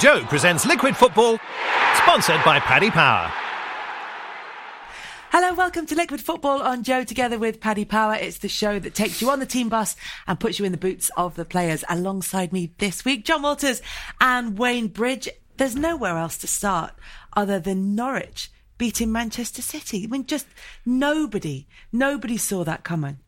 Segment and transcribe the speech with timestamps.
[0.00, 1.38] Joe presents Liquid Football,
[1.96, 3.30] sponsored by Paddy Power.
[5.30, 8.14] Hello, welcome to Liquid Football on Joe together with Paddy Power.
[8.14, 9.94] It's the show that takes you on the team bus
[10.26, 11.84] and puts you in the boots of the players.
[11.90, 13.82] Alongside me this week, Jon Walters
[14.18, 15.28] and Wayne Bridge.
[15.58, 16.94] There's nowhere else to start
[17.34, 20.04] other than Norwich beating Manchester City.
[20.04, 20.46] I mean, just
[20.86, 23.18] nobody, nobody saw that coming.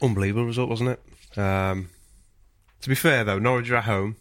[0.00, 1.38] Unbelievable result, wasn't it?
[1.38, 1.90] Um,
[2.82, 4.16] to be fair, though, Norwich are at home.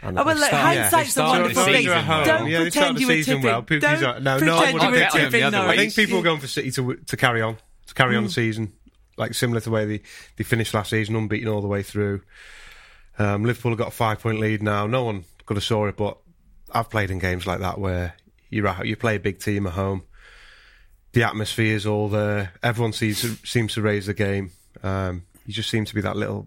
[0.00, 1.86] Oh, well, look, hindsight's they a wonderful thing.
[1.86, 3.42] Don't Yeah, pretend you were tipping.
[3.42, 3.62] well.
[3.62, 5.58] Don't these are- no, no, pretend I you wouldn't were get them the tipping other
[5.68, 5.74] way.
[5.74, 7.56] I think people are going for City to to carry on,
[7.88, 8.72] to carry on the season,
[9.16, 10.00] like similar to the way they,
[10.36, 12.22] they finished last season, unbeaten all the way through.
[13.18, 14.86] Um, Liverpool have got a five point lead now.
[14.86, 16.16] No one could have saw it, but
[16.72, 18.14] I've played in games like that where
[18.50, 20.04] you're at, you play a big team at home.
[21.12, 22.52] The atmosphere is all there.
[22.62, 24.52] Everyone seems to, seems to raise the game.
[24.82, 26.46] Um, you just seem to be that little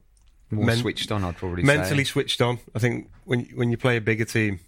[0.52, 1.78] More men- switched on, I'd probably say.
[1.78, 2.12] mentally say.
[2.12, 2.60] switched on.
[2.76, 4.60] I think when when you play a bigger team,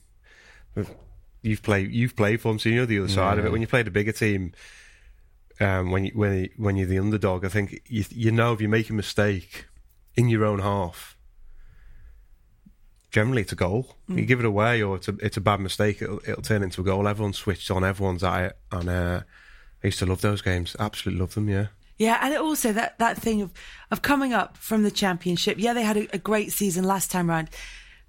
[1.41, 3.51] you've played you've played for them, so you know the other side of it.
[3.51, 4.53] When you played a bigger team,
[5.59, 8.62] um, when you when you, when you're the underdog, I think you you know if
[8.62, 9.65] you make a mistake
[10.15, 11.17] in your own half,
[13.12, 13.97] generally it's a goal.
[14.07, 16.01] You give it away, or it's a it's a bad mistake.
[16.01, 17.07] It'll it'll turn into a goal.
[17.07, 17.84] Everyone's switched on.
[17.84, 19.21] Everyone's at it, and uh,
[19.84, 20.75] I used to love those games.
[20.79, 21.49] Absolutely love them.
[21.49, 21.68] Yeah.
[22.04, 23.54] Yeah, and also that, that thing of,
[23.90, 25.57] of coming up from the championship.
[25.57, 27.49] Yeah, they had a, a great season last time round,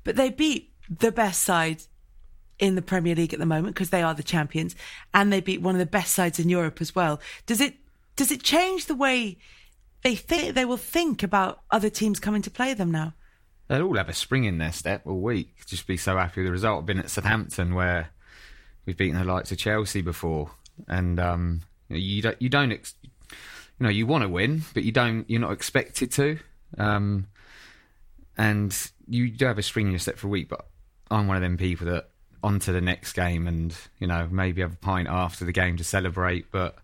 [0.03, 1.83] but they beat the best side
[2.59, 4.75] in the Premier League at the moment because they are the champions,
[5.15, 7.21] and they beat one of the best sides in Europe as well.
[7.47, 7.77] Does it
[8.17, 9.39] does it change the way
[10.03, 13.15] they think they will think about other teams coming to play them now?
[13.69, 15.55] They'll all have a spring in their step all week.
[15.67, 16.81] Just be so happy with the result.
[16.81, 18.09] I've been at Southampton where
[18.87, 20.51] we've beaten the likes of Chelsea before,
[20.89, 22.97] and um, you, don't you don't ex-
[23.79, 26.39] you know you want to win, but you don't you're not expected to.
[26.79, 27.29] Um,
[28.37, 30.67] and you do have a spring in your step for a week, but
[31.11, 32.11] I'm one of them people that
[32.43, 35.77] on to the next game and you know maybe have a pint after the game
[35.77, 36.51] to celebrate.
[36.51, 36.77] But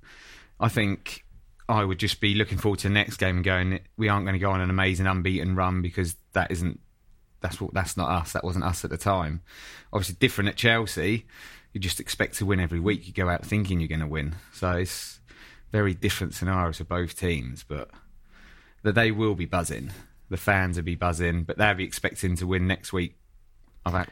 [0.58, 1.24] I think
[1.68, 4.34] I would just be looking forward to the next game and going, we aren't going
[4.34, 6.80] to go on an amazing unbeaten run because that isn't
[7.40, 8.32] that's what that's not us.
[8.32, 9.42] That wasn't us at the time.
[9.92, 11.26] Obviously, different at Chelsea.
[11.72, 13.06] You just expect to win every week.
[13.06, 14.34] You go out thinking you're going to win.
[14.52, 15.19] So it's
[15.72, 17.90] very different scenarios for both teams, but
[18.82, 19.90] that they will be buzzing.
[20.28, 23.16] The fans will be buzzing, but they'll be expecting to win next week.
[23.84, 24.08] I've had,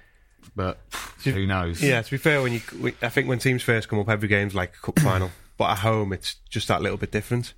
[0.57, 0.79] but
[1.25, 1.83] who knows?
[1.83, 4.29] Yeah, to be fair, when you, we- I think when teams first come up, every
[4.29, 5.31] game's like a cup final.
[5.57, 7.55] But at home, it's just that little bit different.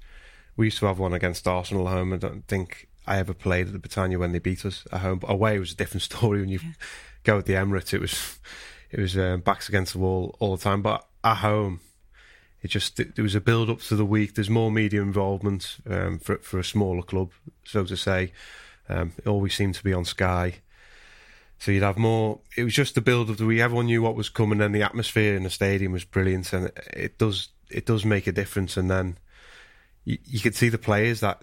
[0.57, 2.13] We used to have one against Arsenal at home.
[2.13, 5.19] I don't think I ever played at the Britannia when they beat us at home.
[5.19, 6.41] But away was a different story.
[6.41, 6.61] When you
[7.25, 8.39] go at the Emirates, it was
[8.91, 10.81] it was uh, backs against the wall all the time.
[10.83, 11.81] But at home,
[12.63, 14.35] it just there was a build up to the week.
[14.35, 17.31] There's more media involvement um, for for a smaller club,
[17.65, 18.33] so to say.
[18.89, 20.57] Um, it always seemed to be on Sky.
[21.59, 22.41] So you'd have more.
[22.57, 23.61] It was just the build of the week.
[23.61, 27.19] Everyone knew what was coming, and the atmosphere in the stadium was brilliant, and it
[27.19, 28.77] does it does make a difference.
[28.77, 29.19] And then
[30.05, 31.43] you, you could see the players that,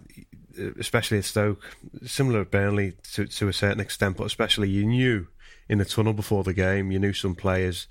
[0.79, 1.61] especially at Stoke,
[2.05, 5.27] similar at Burnley to to a certain extent, but especially you knew
[5.69, 7.87] in the tunnel before the game, you knew some players.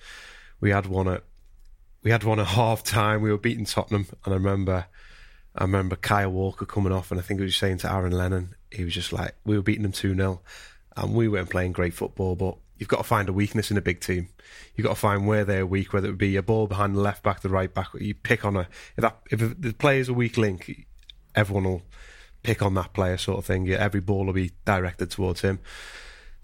[0.60, 1.22] We had one at
[2.06, 3.21] we had one at half time.
[3.21, 4.87] We were beating Tottenham, and I remember.
[5.56, 8.55] I remember Kyle Walker coming off, and I think he was saying to Aaron Lennon,
[8.71, 10.41] he was just like, we were beating them 2 0,
[10.97, 13.81] and we weren't playing great football, but you've got to find a weakness in a
[13.81, 14.28] big team.
[14.77, 17.25] You've got to find where they're weak, whether it be a ball behind the left
[17.25, 17.89] back, the right back.
[17.99, 18.69] You pick on a.
[18.97, 20.87] If, that, if the player's a weak link,
[21.34, 21.83] everyone will
[22.44, 23.67] pick on that player, sort of thing.
[23.67, 25.59] Yeah, every ball will be directed towards him.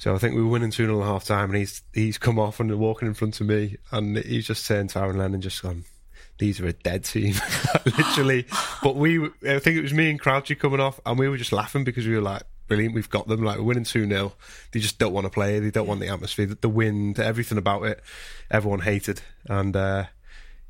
[0.02, 2.36] So I think we were winning 2 0 at half time, and he's he's come
[2.36, 5.62] off and walking in front of me, and he's just turned to Aaron Lennon, just
[5.62, 5.84] gone,
[6.38, 7.34] these are a dead team,
[7.84, 8.44] literally.
[8.82, 11.52] But we, I think it was me and Crouchy coming off, and we were just
[11.52, 13.44] laughing because we were like, brilliant, we've got them.
[13.44, 14.32] Like, we're winning 2 0.
[14.72, 15.60] They just don't want to play.
[15.60, 18.02] They don't want the atmosphere, the, the wind, everything about it.
[18.50, 19.22] Everyone hated.
[19.48, 20.06] And, uh,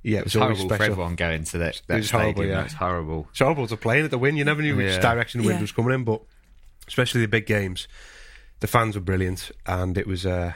[0.03, 2.34] yeah, it was It's always horrible for everyone going to that, that was stadium.
[2.34, 2.65] horrible, yeah.
[2.65, 3.28] It's horrible.
[3.31, 4.37] It's horrible to play in at the win.
[4.37, 5.00] You never knew which Yeah.
[5.00, 5.62] direction the wind Yeah.
[5.62, 6.21] was coming in, but
[6.87, 7.88] especially the big games,
[8.62, 10.52] the fans were brilliant, and it was uh,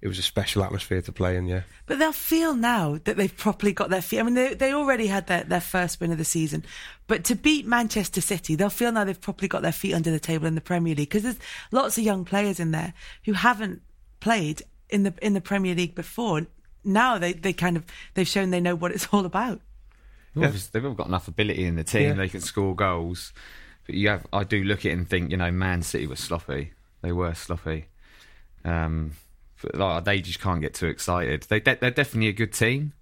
[0.00, 1.48] it was a special atmosphere to play in.
[1.48, 4.20] Yeah, But they'll feel now that they've properly got their feet.
[4.20, 6.64] I mean, they, they already had their, their first win of the season.
[7.08, 10.20] But to beat Manchester City, they'll feel now they've properly got their feet under the
[10.20, 11.38] table in the Premier League because there's
[11.72, 12.94] lots of young players in there
[13.24, 13.82] who haven't
[14.20, 16.46] played in the in the Premier League before.
[16.84, 17.84] Now they, they kind of
[18.14, 19.60] they've shown they know what it's all about.
[20.36, 22.10] They've They've all got enough ability in the team.
[22.10, 22.14] Yeah.
[22.14, 23.32] They can score goals.
[23.84, 26.20] But you have, I do look at it and think, you know, Man City was
[26.20, 26.72] sloppy.
[27.02, 27.86] They were sloppy.
[28.64, 29.12] Um,
[29.62, 31.44] but, like, they just can't get too excited.
[31.48, 32.92] They, de- they're definitely a good team.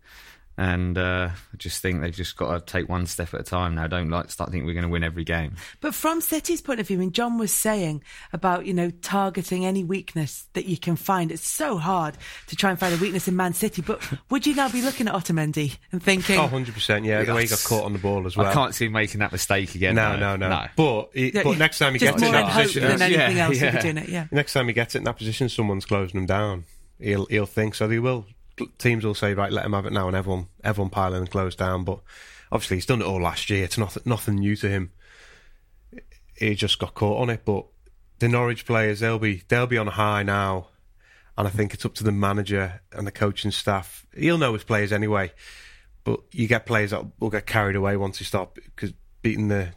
[0.59, 3.75] And uh, I just think they've just got to take one step at a time
[3.75, 3.87] now.
[3.87, 5.57] Don't like start thinking we're going to win every game.
[5.83, 9.67] But from City's point of view, I mean, Jon was saying about, you know, targeting
[9.67, 11.31] any weakness that you can find.
[11.31, 12.17] It's so hard
[12.47, 13.83] to try and find a weakness in Man City.
[13.83, 14.01] But
[14.31, 17.05] would you now be looking at Otamendi and thinking, Oh, 100%.
[17.05, 18.47] Yeah, the way he got caught on the ball as well.
[18.47, 19.95] I can't see him making that mistake again.
[19.95, 20.37] No, though.
[20.37, 20.67] no, no.
[20.75, 23.37] But, he, Yeah, but next time he gets in more in that position, than anything
[23.37, 23.71] Yeah, else, yeah.
[23.73, 24.27] he'd be doing it, yeah.
[24.31, 26.65] next time he gets it in that position, someone's closing him down.
[26.99, 27.87] He'll he'll think so.
[27.87, 28.25] They will.
[28.79, 31.31] Teams will say, right, let him have it now, and everyone everyone pile in and
[31.31, 31.85] close down.
[31.85, 32.01] But
[32.51, 33.65] obviously, he's done it all last year.
[33.65, 34.93] It's nothing nothing new to him.
[36.37, 37.45] He just got caught on it.
[37.45, 37.67] But
[38.19, 40.69] the Norwich players, they'll be they'll be on high now,
[41.37, 44.07] and I think it's up to the manager and the coaching staff.
[44.17, 45.33] He'll know his players anyway.
[46.05, 48.93] But you get players that will get carried away once you start because
[49.23, 49.73] beating the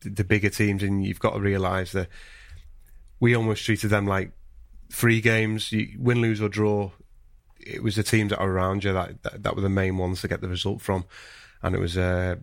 [0.00, 2.08] the bigger teams, and you've got to realise that
[3.20, 4.32] we almost treated them like
[4.90, 5.72] three games.
[5.72, 6.90] You win, lose or draw.
[7.68, 10.20] It was the teams that are around you that, that that were the main ones
[10.22, 11.04] to get the result from,
[11.62, 12.36] and it was uh,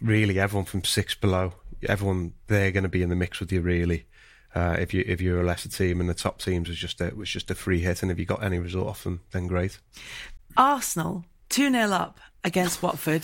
[0.00, 1.52] really everyone from six below.
[1.86, 4.06] Everyone they're going to be in the mix with you really.
[4.54, 7.12] Uh, if you if you're a lesser team and the top teams was just a,
[7.14, 9.78] was just a free hit, and if you got any result off them, then great.
[10.56, 13.22] Arsenal 2 0 up against Watford,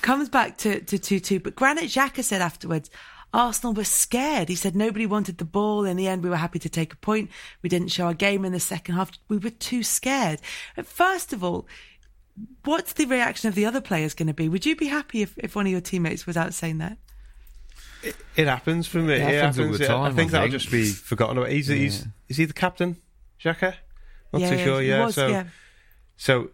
[0.00, 2.90] comes back to 2 2, two, but Granit Xhaka said afterwards,
[3.32, 4.48] Arsenal were scared.
[4.48, 5.84] He said nobody wanted the ball.
[5.84, 7.30] In the end, we were happy to take a point.
[7.62, 9.10] We didn't show our game in the second half.
[9.28, 10.40] We were too scared.
[10.84, 11.66] First of all,
[12.64, 14.48] what's the reaction of the other players going to be?
[14.48, 16.98] Would you be happy if, if one of your teammates was out saying that?
[18.36, 19.14] It happens for me.
[19.14, 19.78] It It happens all happens.
[19.78, 19.88] the yeah.
[19.88, 21.50] time, I think I that'll just be forgotten about.
[21.50, 22.96] He's, he's is he the captain,
[23.42, 23.74] Xhaka?
[24.32, 24.80] Not yeah, too yeah, sure.
[24.80, 25.04] he Yeah.
[25.06, 25.44] was, so yeah.
[26.16, 26.50] So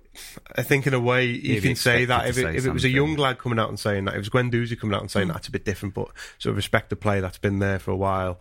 [0.56, 2.84] I think in a way you can say that if it, say if it was
[2.84, 5.10] a young lad coming out and saying that, if it was Guendouzi coming out and
[5.10, 5.94] saying that, it's a bit different.
[5.94, 6.08] But
[6.38, 8.40] sort of respect the play that's been there for a while.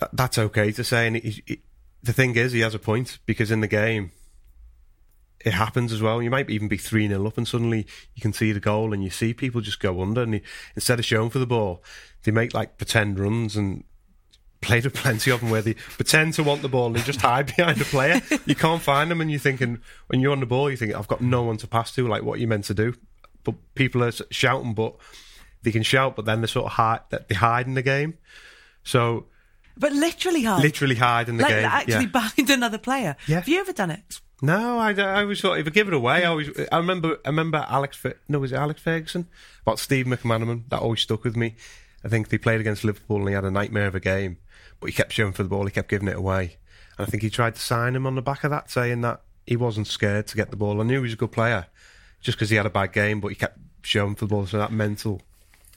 [0.00, 1.06] That, that's okay to say.
[1.08, 1.62] And he, he,
[2.02, 4.12] the thing is, he has a point because in the game,
[5.44, 6.22] it happens as well.
[6.22, 9.02] You might even be 3 0 up and suddenly you can see the goal and
[9.02, 10.22] you see people just go under.
[10.22, 10.42] And he,
[10.76, 11.82] instead of showing for the ball,
[12.22, 13.84] they make like pretend runs and
[14.62, 17.20] played with plenty of them where they pretend to want the ball and they just
[17.20, 18.22] hide behind a player.
[18.46, 21.08] You can't find them, and you're thinking when you're on the ball, you think I've
[21.08, 22.08] got no one to pass to.
[22.08, 22.94] Like what are you meant to do?
[23.44, 24.94] But people are shouting, but
[25.62, 28.18] they can shout, but then they sort of hide that they hide in the game.
[28.84, 29.26] So
[29.76, 30.62] But literally hard.
[30.62, 31.64] literally hide in the like game.
[31.64, 32.06] actually yeah.
[32.06, 33.16] behind another player.
[33.26, 33.36] Yeah.
[33.36, 34.20] Have you ever done it?
[34.44, 37.28] No, I, I always thought if I give it away, I always I remember I
[37.28, 39.28] remember Alex no was it Alex Ferguson
[39.62, 41.54] about Steve McManaman that always stuck with me.
[42.04, 44.38] I think they played against Liverpool and he had a nightmare of a game,
[44.82, 46.56] but he kept showing for the ball, he kept giving it away,
[46.98, 49.22] and I think he tried to sign him on the back of that, saying that
[49.46, 50.80] he wasn't scared to get the ball.
[50.80, 51.66] I knew he was a good player,
[52.20, 54.46] just because he had a bad game, but he kept showing for the ball.
[54.46, 55.22] So that mental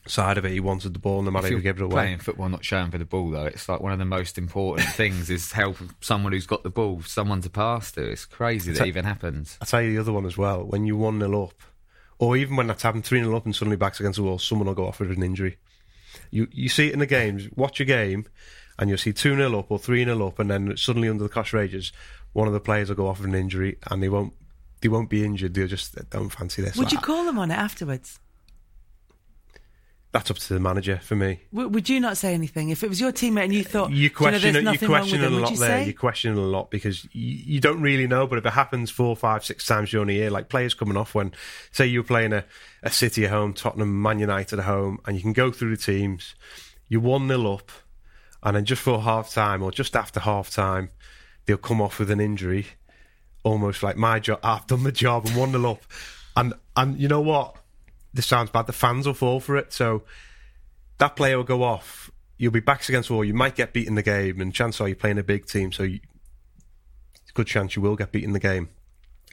[0.07, 1.93] side of it, he wanted the ball no matter who you're gave it away.
[1.93, 4.89] playing football, not showing for the ball, though, it's like one of the most important
[4.93, 8.09] things is help someone who's got the ball, someone to pass to.
[8.09, 9.57] It's crazy that even happens.
[9.61, 10.63] I'll tell you the other one as well.
[10.63, 11.53] When you 1 0 up,
[12.17, 14.67] or even when that's happened 3 0 up and suddenly backs against the wall, someone
[14.67, 15.57] will go off with an injury.
[16.31, 18.25] You you see it in the games, watch a game,
[18.77, 21.29] and you'll see 2 0 up or 3 0 up, and then suddenly under the
[21.29, 21.91] cost rages,
[22.33, 24.33] one of the players will go off with an injury and they won't.
[24.81, 25.53] They won't be injured.
[25.53, 26.75] They'll just they don't fancy this.
[26.75, 27.05] Would Like, you ah.
[27.05, 28.19] call them on it afterwards?
[30.11, 31.41] that's up to the manager for me.
[31.51, 34.07] W- would you not say anything if it was your teammate and you thought you
[34.09, 34.61] "Do Oh, you know, question it.
[34.63, 35.67] You wrong question with it a lot you there.
[35.81, 35.87] say?
[35.87, 38.25] You question it a lot because you, you don't really know.
[38.25, 41.15] But if it happens four, five, six times during a year, like players coming off
[41.15, 41.33] when,
[41.73, 42.45] say, you're playing a,
[42.81, 45.81] a City at home, Tottenham, Man United at home, and you can go through the
[45.81, 46.33] teams.
[46.87, 47.71] You're one 0 up,
[48.45, 50.91] and then just for half time or just after half time,
[51.45, 52.67] they'll come off with an injury,
[53.43, 54.39] almost like my job.
[54.43, 55.81] I've done the job and one 0 up,
[56.37, 57.55] and and you know what?
[58.13, 58.67] This sounds bad.
[58.67, 59.73] The fans will fall for it.
[59.73, 60.03] So
[60.99, 62.11] that player will go off.
[62.37, 63.25] You'll be backs against the wall.
[63.25, 65.71] You might get beat in the game, and chance are you're playing a big team,
[65.71, 65.99] so you,
[67.33, 68.69] good chance you will get beat in the game.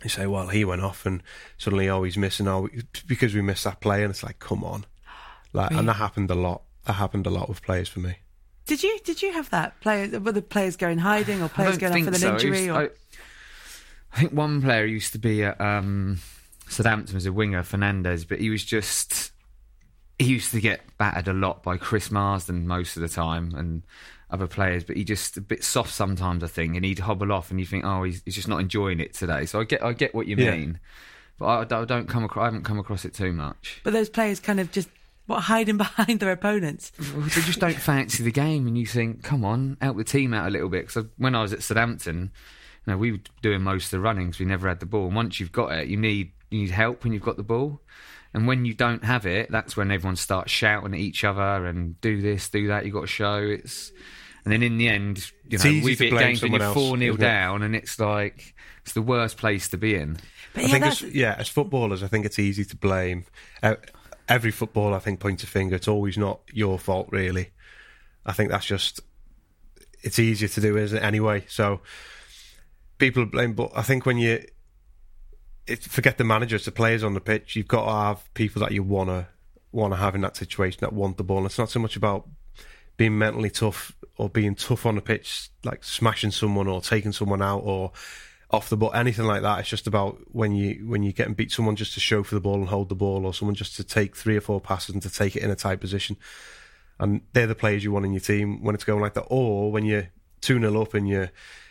[0.03, 1.23] You say, well, he went off, and
[1.59, 2.49] suddenly, oh, he's missing.
[2.49, 2.69] Oh,
[3.07, 4.87] because we missed that play, and it's like, come on,
[5.53, 6.63] like, and that happened a lot.
[6.87, 8.17] That happened a lot with players for me.
[8.67, 10.13] Did you did you have that players?
[10.19, 12.33] Were the players going hiding or players going off think with an so.
[12.35, 12.59] injury?
[12.61, 12.89] Used- Or I,
[14.15, 16.19] I think one player used to be at um,
[16.69, 19.33] Southampton as a winger, Fernandes, but he was just
[20.19, 23.83] he used to get battered a lot by Chris Marsden most of the time and
[24.31, 27.51] other players, but he just a bit soft sometimes, I think, and he'd hobble off,
[27.51, 29.45] and you think, oh, he's, he's just not enjoying it today.
[29.47, 30.53] So I get I get what you Yeah.
[30.53, 30.79] mean,
[31.39, 33.81] but I, I don't come across I haven't come across it too much.
[33.83, 34.89] but those players kind of just
[35.27, 36.93] what hiding behind their opponents.
[36.99, 40.35] Well, they just don't fancy the game, and you think, come on, help the team
[40.35, 40.87] out a little bit.
[40.87, 42.33] Because when I was at Southampton,
[42.87, 44.39] you know, we were doing most of the running runnings.
[44.39, 45.07] We never had the ball.
[45.07, 47.81] And once you've got it, you need you need help when you've got the ball.
[48.35, 52.01] And when you don't have it, that's when everyone starts shouting at each other and
[52.01, 52.85] do this, do that.
[52.85, 53.93] You've got to show it's.
[54.45, 56.69] And then in the end, you know, we've to hit blame games when someone you're
[56.69, 60.17] else, 4 0 down, and it's like, it's the worst place to be in.
[60.53, 63.25] But I yeah, think, as, yeah, as footballers, I think it's easy to blame.
[63.63, 63.77] Uh,
[64.29, 65.77] every footballer, I think, points a finger.
[65.77, 67.51] It's always not your fault, really.
[68.25, 69.01] I think that's just
[70.03, 71.03] it's easier to do, isn't it?
[71.03, 71.81] Anyway, so
[72.99, 74.45] people blame, but I think when you
[75.81, 78.83] forget the managers, the players on the pitch, you've got to have people that you
[78.83, 79.29] wanna
[79.71, 81.39] wanna have in that situation that want the ball.
[81.39, 82.29] And it's not so much about
[82.97, 87.41] being mentally tough or being tough on the pitch, like smashing someone or taking someone
[87.41, 87.93] out or
[88.53, 89.61] off the ball, anything like that.
[89.61, 92.35] It's just about when you when you get and beat someone just to show for
[92.35, 94.95] the ball and hold the ball, or someone just to take three or four passes
[94.95, 96.17] and to take it in a tight position.
[97.01, 99.27] And they're the players you want in your team when it's going like that.
[99.29, 100.09] Or when you're
[100.41, 101.31] two 0 up and your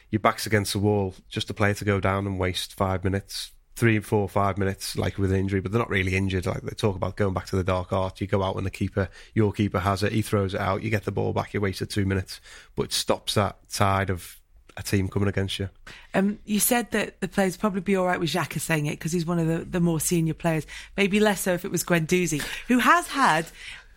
[0.09, 3.51] your back's against the wall, just a player to go down and waste five minutes,
[3.75, 6.45] three, four, five minutes, like with an injury, but they're not really injured.
[6.45, 8.19] Like they talk about going back to the dark art.
[8.19, 10.89] You go out when the keeper, your keeper has it, he throws it out, you
[10.89, 12.41] get the ball back, you wasted two minutes,
[12.75, 14.40] but it stops that tide of
[14.78, 15.70] a team coming against you.
[16.13, 19.12] Um, you said that the players probably be all right with Xhaka saying it because
[19.12, 20.66] he's one of the, the more senior players.
[20.98, 23.48] Maybe less so if it was Guendouzi, who has had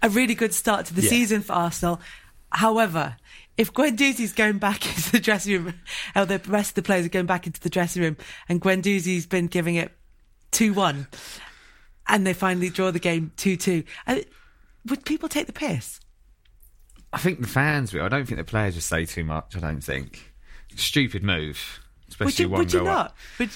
[0.02, 1.10] a really good start to the Yeah.
[1.10, 2.00] season for Arsenal.
[2.50, 3.16] However,
[3.56, 5.74] if Guendouzi's going back into the dressing room,
[6.16, 8.16] or the rest of the players are going back into the dressing room,
[8.48, 9.92] and Guendouzi's been giving it
[10.52, 11.06] 2 1,
[12.08, 14.16] and they finally draw the game 2 2, uh,
[14.88, 16.00] would people take the piss?
[17.12, 18.02] I think the fans will.
[18.02, 19.56] I don't think the players would say too much.
[19.56, 20.33] I don't think.
[20.76, 22.84] Stupid move, especially Would you, one would you up.
[22.86, 23.14] not?
[23.38, 23.50] Would,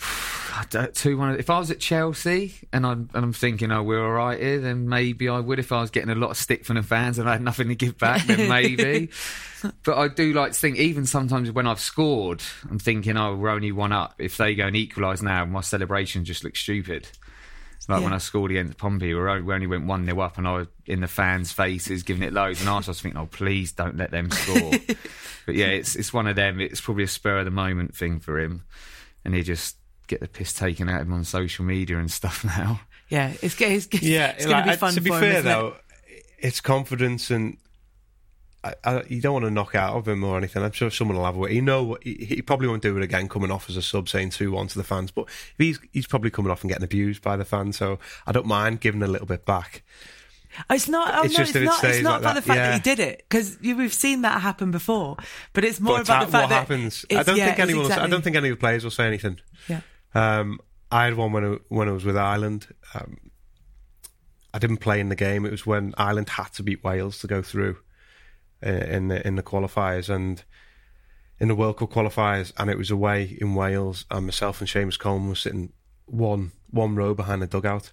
[0.56, 1.38] I don't- two one.
[1.38, 4.60] If I was at Chelsea and I'm and I'm thinking, oh, we're all right here,
[4.60, 5.58] then maybe I would.
[5.58, 7.68] If I was getting a lot of stick from the fans and I had nothing
[7.68, 9.10] to give back, then maybe.
[9.84, 13.48] but I do like to think, even sometimes when I've scored, I'm thinking, oh, we're
[13.50, 14.14] only one up.
[14.18, 17.08] If they go and equalise now, my celebration just looks stupid.
[17.88, 20.48] Like when I scored against Pompey, we only, we only went 1 0 up, and
[20.48, 22.60] I was in the fans' faces giving it loads.
[22.60, 24.72] And I was thinking, oh, please don't let them score.
[25.46, 26.60] but yeah, it's it's one of them.
[26.60, 28.64] It's probably a spur of the moment thing for him.
[29.24, 29.76] And he just
[30.06, 32.80] get the piss taken out of him on social media and stuff now.
[33.08, 35.30] yeah, it's, it's, it's, Yeah, it's going to be fun To be for him, fair,
[35.38, 35.54] isn't it?
[35.54, 35.76] though,
[36.38, 37.56] it's confidence and.
[38.64, 40.62] I, I, you don't want to knock out of him or anything.
[40.62, 41.52] I'm sure someone will have a way.
[41.52, 44.30] He know he, he probably won't do it again, coming off as a sub, saying
[44.30, 45.10] two one to the fans.
[45.10, 45.28] But
[45.58, 48.80] he's he's probably coming off and getting abused by the fans, so I don't mind
[48.80, 49.82] giving a little bit back.
[50.70, 51.14] It's not.
[51.14, 51.84] Oh, It's no, just it's that it not.
[51.84, 52.40] It's not like about that.
[52.40, 55.16] the fact that he did it because we've seen that happen before.
[55.52, 57.04] But it's more but about ha- the fact what that happens.
[57.10, 57.84] I don't yeah, think anyone.
[57.84, 59.40] Will, I don't think any of the players will say anything.
[59.68, 59.80] Yeah.
[60.14, 62.68] Um, I had one when I, when I was with Ireland.
[62.94, 63.18] Um,
[64.54, 65.44] I didn't play in the game.
[65.44, 67.78] It was when Ireland had to beat Wales to go through
[68.64, 70.42] Uh, in the in the qualifiers and
[71.38, 74.06] in the World Cup qualifiers, and it was away in Wales.
[74.10, 75.72] And myself and Seamus Coleman were sitting
[76.06, 77.92] one one row behind the dugout,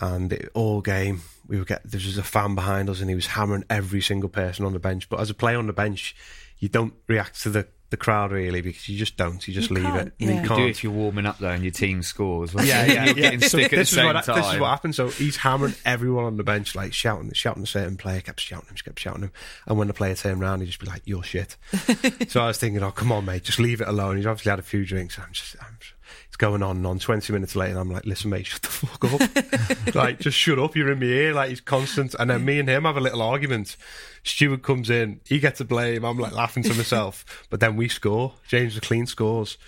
[0.00, 3.14] and it, all game we would get there was a fan behind us, and he
[3.14, 5.08] was hammering every single person on the bench.
[5.10, 6.16] But as a player on the bench,
[6.58, 9.46] you don't react to the the crowd really because you just don't.
[9.46, 10.12] You just You leave can't, it.
[10.18, 10.26] yeah.
[10.28, 10.60] You You You can't.
[10.60, 12.52] do if you're warming up though and your team scores.
[12.54, 13.12] Yeah, yeah, yeah.
[13.12, 14.36] getting So stick at the this, is same what, time.
[14.36, 14.94] this is what happened.
[14.96, 18.68] So he's hammering everyone on the bench, like shouting, shouting a certain player, kept shouting
[18.68, 19.32] him, just kept shouting him.
[19.66, 21.56] And when the player turned around, he'd just be like, "You're shit."
[22.28, 24.58] so I was thinking, "Oh, come on, mate, just leave it alone." He's obviously had
[24.58, 25.18] a few drinks.
[25.18, 25.91] I'm just, I'm just
[26.32, 26.98] it's going on and on.
[26.98, 29.94] Twenty minutes later, and I'm like, "Listen, mate, shut the fuck up.
[29.94, 30.74] like, just shut up.
[30.74, 32.14] You're in my ear." Like he's constant.
[32.18, 33.76] And then me and him have a little argument.
[34.24, 36.06] steward comes in, he gets a blame.
[36.06, 38.32] I'm like laughing to myself, but then we score.
[38.48, 39.58] James McLean scores.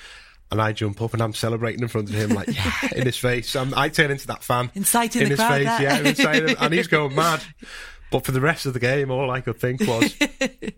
[0.50, 3.16] And I jump up and I'm celebrating in front of him, like, yeah, in his
[3.16, 3.56] face.
[3.56, 4.70] I'm, I turn into that fan.
[4.74, 5.82] Inciting in the his crowd, face, that.
[5.82, 7.42] yeah, inciting and he's going mad.
[8.10, 10.14] But for the rest of the game, all I could think was,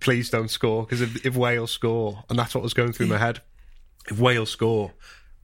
[0.00, 0.85] please don't score.
[0.85, 3.43] Because if, if Wales score, and that's what was going through my head,
[4.09, 4.93] if Wales score,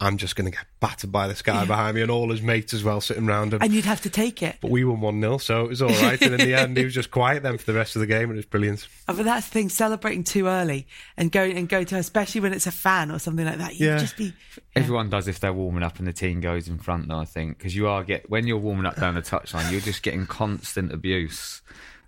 [0.04, 2.74] I'm just going to get battered by this guy behind me and all his mates
[2.74, 3.62] as well sitting around him.
[3.62, 4.56] and you'd have to take it.
[4.60, 6.20] but we won 1 0, so it was all right.
[6.20, 8.24] and in the end, he was just quiet then for the rest of the game,
[8.24, 8.88] and it was brilliant.
[9.08, 12.52] Oh, But that's the thing, celebrating too early and going and go to, especially when
[12.52, 13.76] it's a fan or something like that.
[13.76, 13.98] You Yeah.
[13.98, 14.32] just be.
[14.76, 17.58] Everyone does if they're warming up and the team goes in front, though, I think.
[17.58, 20.92] Because you are get when you're warming up down the touchline, you're just getting constant
[20.92, 21.62] abuse.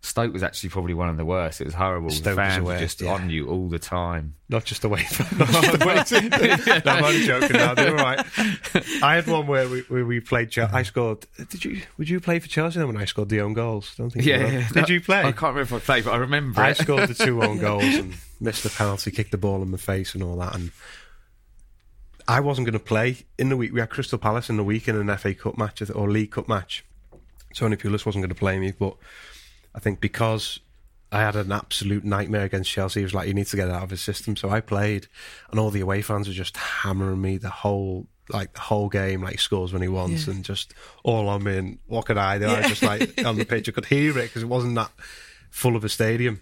[0.05, 1.63] Stoke was actually probably one of the worst.
[1.63, 2.11] It was horrible.
[2.11, 3.13] Stoke the was fans worst, just yeah.
[3.13, 4.35] on you all the time.
[4.51, 5.39] Not just away from.
[5.39, 7.57] Not just away to- no, I'm only joking.
[7.57, 8.27] No, they're all right.
[9.03, 10.51] I had one where we, where we played.
[10.51, 10.75] Chelsea.
[10.75, 11.25] I scored.
[11.49, 11.81] Did you?
[11.97, 13.95] Would you play for Chelsea then when I scored the own goals?
[13.97, 14.27] Don't think.
[14.27, 14.67] you were.
[14.75, 15.21] Did you play?
[15.21, 16.77] I can't remember if I played, but I remember I it.
[16.77, 20.13] scored the two own goals and missed the penalty, kicked the ball in my face,
[20.13, 20.55] and all that.
[20.55, 20.71] And
[22.29, 23.73] I wasn't going to play in the week.
[23.73, 26.47] We had Crystal Palace in the week in an FA Cup match or League Cup
[26.47, 26.85] match.
[27.55, 28.97] Tony Pulis wasn't going to play me, but
[29.75, 30.61] I think because
[31.13, 33.75] I had an absolute nightmare against Chelsea, he was like, "You need to get it
[33.75, 35.07] out of his system." So I played,
[35.51, 38.07] and all the away fans were just hammering me the whole.
[38.31, 40.33] Like the whole game, like he scores when he wants, Yeah.
[40.33, 41.59] and just all on me.
[41.59, 42.47] And what could I do?
[42.47, 44.91] I was just like on the pitch, I could hear it because it wasn't that
[45.51, 46.41] full of a stadium.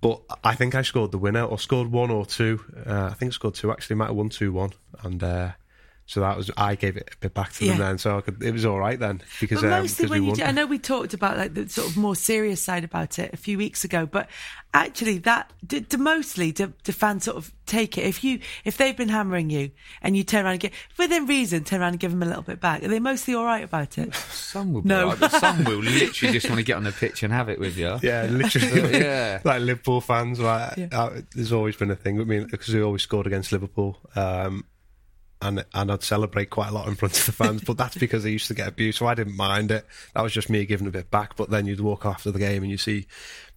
[0.00, 2.60] But I think I scored the winner, or scored one or two.
[2.86, 3.96] Uh, I think I scored two actually.
[3.96, 4.70] Might have won two one,
[5.02, 5.50] and uh,
[6.08, 7.76] so that was I gave it a bit back to them Yeah.
[7.76, 7.98] then.
[7.98, 10.50] So I could, it was all right then because But um, when you do, I
[10.52, 13.58] know we talked about like the sort of more serious side about it a few
[13.58, 14.26] weeks ago, but
[14.72, 18.78] actually that do, do mostly do, do fans sort of take it if you if
[18.78, 19.70] they've been hammering you
[20.02, 22.42] and you turn around and get within reason turn around and give them a little
[22.42, 24.14] bit back, are they mostly all right about it?
[24.14, 25.08] Some will be No.
[25.08, 27.60] right, but some will literally just want to get on the pitch and have it
[27.60, 27.98] with you.
[28.02, 28.98] Yeah, literally.
[28.98, 29.40] Yeah.
[29.44, 30.88] like Liverpool fans, like Yeah.
[30.90, 34.64] uh, there's always been a thing with me because we always scored against Liverpool, um,
[35.48, 38.22] and and I'd celebrate quite a lot in front of the fans, but that's because
[38.22, 39.86] they used to get abused, so I didn't mind it.
[40.14, 41.36] That was just me giving a bit back.
[41.36, 43.06] But then you'd walk after the game and you see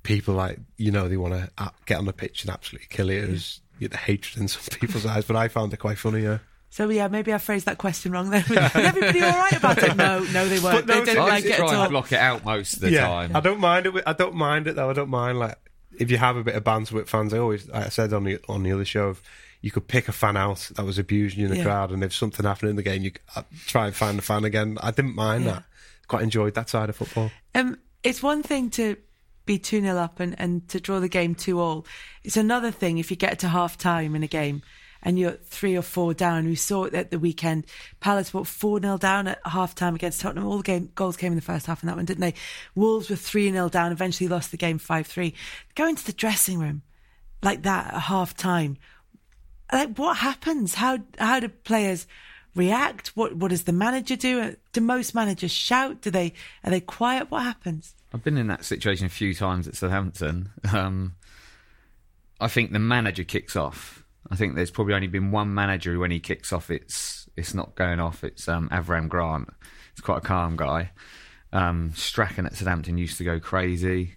[0.03, 3.23] people like you know they want to get on the pitch and absolutely kill it.
[3.23, 6.23] It was you know, hatred in some people's eyes, but I found it quite funny.
[6.23, 6.39] Yeah.
[6.69, 8.45] So yeah, maybe I phrased that question wrong there.
[8.49, 9.93] Was everybody all right about it?
[9.97, 10.85] No, no, they weren't.
[10.85, 11.81] But no, they didn't I like just it at try all.
[11.83, 13.35] and block it out most of the time.
[13.35, 14.03] I don't mind it.
[14.07, 14.89] I don't mind it though.
[14.89, 15.57] I don't mind like
[15.99, 17.33] if you have a bit of banter with fans.
[17.33, 19.09] I always like I said on the on the other show.
[19.09, 19.21] If
[19.61, 21.63] you could pick a fan out that was abusing you in the Yeah.
[21.63, 24.43] crowd, and if something happened in the game, you uh, try and find the fan
[24.43, 24.77] again.
[24.81, 25.51] I didn't mind Yeah.
[25.51, 25.63] that.
[26.07, 27.31] Quite enjoyed that side of football.
[27.55, 28.97] Um, it's one thing to
[29.45, 31.85] be 2 0 up and, and to draw the game 2 all.
[32.23, 34.61] It's another thing if you get to half time in a game
[35.03, 36.45] and you're three or four down.
[36.45, 37.65] We saw it at the weekend.
[37.99, 40.45] Palace were 4 0 down at half time against Tottenham.
[40.45, 42.33] All the game, goals came in the first half in that one, didn't they?
[42.75, 45.33] Wolves were 3 0 down, eventually lost the game 5 3.
[45.75, 46.81] Going to the dressing room
[47.41, 48.77] like that at half time,
[49.71, 50.75] like what happens?
[50.75, 52.07] How how do players
[52.55, 53.09] react?
[53.09, 54.55] What what does the manager do?
[54.73, 56.01] Do most managers shout?
[56.01, 57.31] Do they are they quiet?
[57.31, 57.95] What happens?
[58.13, 60.49] I've been in that situation a few times at Southampton.
[60.73, 61.15] Um,
[62.39, 64.03] I think the manager kicks off.
[64.29, 67.53] I think there's probably only been one manager who, when he kicks off, it's it's
[67.53, 68.23] not going off.
[68.23, 69.49] It's um, Avram Grant.
[69.95, 70.91] He's quite a calm guy.
[71.53, 74.15] Um, Strachan at Southampton used to go crazy.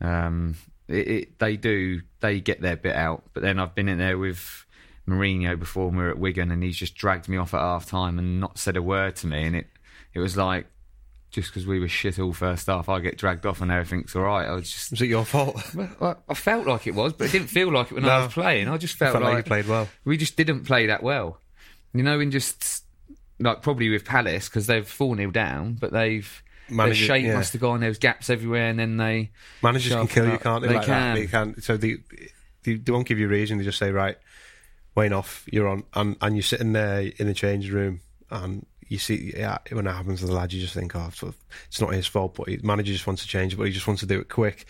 [0.00, 0.56] Um,
[0.88, 2.02] it, it, they do.
[2.20, 3.24] They get their bit out.
[3.32, 4.64] But then I've been in there with
[5.08, 7.86] Mourinho before when we were at Wigan, and he's just dragged me off at half
[7.86, 9.44] time and not said a word to me.
[9.44, 9.66] And it
[10.14, 10.66] it was like
[11.30, 14.22] just because we were shit all first half, I get dragged off and everything's all
[14.22, 14.46] right.
[14.46, 14.90] I was just.
[14.90, 15.56] Was it your fault?
[15.74, 18.24] Well, I I felt like it was, but it didn't feel like it when I
[18.24, 18.68] was playing.
[18.68, 19.88] I just I felt, felt like like you played well.
[20.04, 21.40] we just didn't play that well.
[21.94, 22.84] You know, in just
[23.40, 27.36] like probably with Palace because they've four 0 down, but they've Manager- their shape yeah.
[27.36, 27.80] must have gone.
[27.80, 29.30] There was gaps everywhere, and then they
[29.62, 30.68] Managers can kill you, can't they?
[30.68, 31.14] They like that?
[31.14, 31.14] can.
[31.14, 31.62] They can.
[31.62, 31.96] So they
[32.64, 33.58] they won't give you a reason.
[33.58, 34.16] They just say, right,
[34.94, 38.00] Wayne off, you're on, and and you're sitting there in the change room,
[38.30, 41.32] and you see, yeah, when it happens to the lad, you just think, oh, sort
[41.34, 43.72] of, it's not his fault, but the manager just wants to change it, but he
[43.72, 44.66] just wants to do it quick.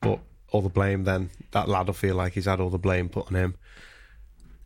[0.00, 0.20] But
[0.52, 3.26] all the blame, then that lad will feel like he's had all the blame put
[3.26, 3.56] on him.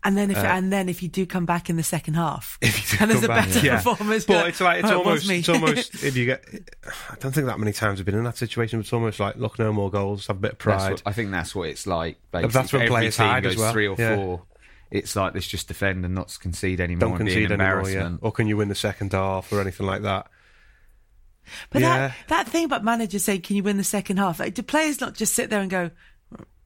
[0.04, 2.66] And then if and then if you do come back in the second half, Uh,
[2.68, 3.76] If you do and there's come a back, better yeah.
[3.82, 6.44] performance, But you're it's like it's "Oh, almost me." it's almost if you get.
[7.10, 8.78] I don't think that many times I've been in that situation.
[8.78, 10.92] But it's almost like look, no more goals, have a bit of pride.
[10.92, 12.16] what, I think that's what it's like.
[12.30, 12.52] Basically.
[12.52, 13.72] that's when Every players team hide goes as well.
[13.72, 14.16] three or Yeah.
[14.16, 14.42] four.
[14.90, 17.00] It's like let's just defend and not concede anymore.
[17.00, 18.16] don't and be concede an anymore, yeah.
[18.22, 20.26] Or can you win the second half or anything like that?
[21.70, 22.08] But Yeah.
[22.08, 25.00] that that thing about managers saying, "Can you win the second half?" Like, do players
[25.00, 25.90] not just sit there and go?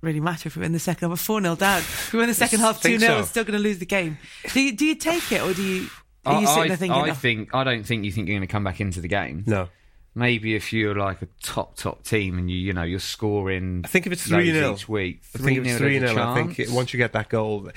[0.00, 1.10] Really matter if we win the second half.
[1.10, 1.78] We're four 0 down.
[1.82, 3.18] If we win the second half two think 0 so.
[3.20, 4.18] we're still going to lose the game.
[4.52, 5.88] Do you, do you take it or do you
[6.26, 7.00] are you I, sitting I- there thinking?
[7.02, 9.06] I "Oh, think I don't think you think you're going to come back into the
[9.08, 9.44] game.
[9.46, 9.68] No.
[10.14, 13.80] Maybe if you're like a top top team and you you know you're scoring.
[13.82, 16.10] I think if it's loads 3-0, each week, I think if it's 3-0, 3 there's
[16.10, 16.26] a 0.
[16.26, 17.70] I think it, once you get that goal,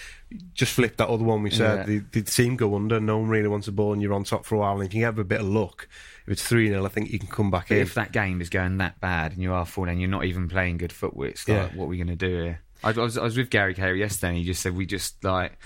[0.53, 1.79] just flip that other one we said.
[1.79, 1.85] Yeah.
[1.85, 4.43] The, the team go under, no one really wants the ball, and you're on top
[4.45, 4.73] for a while.
[4.81, 5.87] And if you have a bit of luck,
[6.27, 7.83] if it's 3 0, I think you can come back But in.
[7.83, 10.77] if that game is going that bad and you are falling, you're not even playing
[10.77, 11.23] good football.
[11.23, 11.77] It's like, Yeah.
[11.77, 12.61] what are we going to do here?
[12.83, 15.23] I, I was I was with Gary Cahill yesterday, and he just said we just
[15.23, 15.57] like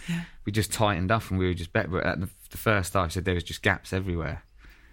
[0.45, 1.87] we just tightened up and we were just better.
[1.87, 4.43] But at the, the first half, he said there was just gaps everywhere.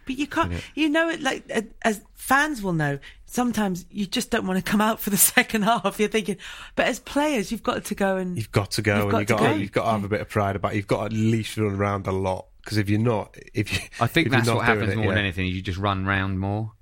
[0.07, 0.53] But you can't.
[0.75, 2.99] You know it like uh, as fans will know.
[3.27, 5.99] Sometimes you just don't want to come out for the second half.
[5.99, 6.37] You're thinking,
[6.77, 9.19] but as players, you've got to go and You've got to go, You've and got
[9.19, 9.53] you've to got, go.
[9.53, 10.73] to, you've got to have a bit of pride about.
[10.73, 10.77] it.
[10.77, 13.79] You've got to at least run around a lot because if you're not, if you,
[14.01, 15.21] I think if you're that's not what happens it, more than yeah.
[15.23, 15.47] anything.
[15.47, 16.73] You just run round more.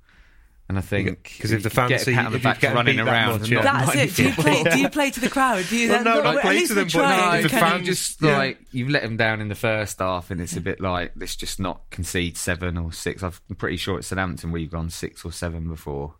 [0.67, 2.43] And I think because if the you fans get a see- pat on the if
[2.43, 3.61] you back get running that around, much, yeah.
[3.61, 4.15] that's it.
[4.15, 4.63] Do you play?
[4.63, 5.63] Do you play to the crowd?
[5.69, 5.89] Do you?
[5.91, 7.19] Well, no, well, I at play least to we're them, but trying.
[7.19, 8.37] no, No, the Can but you- you just yeah.
[8.37, 11.35] like you've let them down in the first half, and it's a bit like let's
[11.35, 13.21] just not concede seven or six.
[13.21, 16.15] I'm pretty sure at Southampton we've gone six or seven before,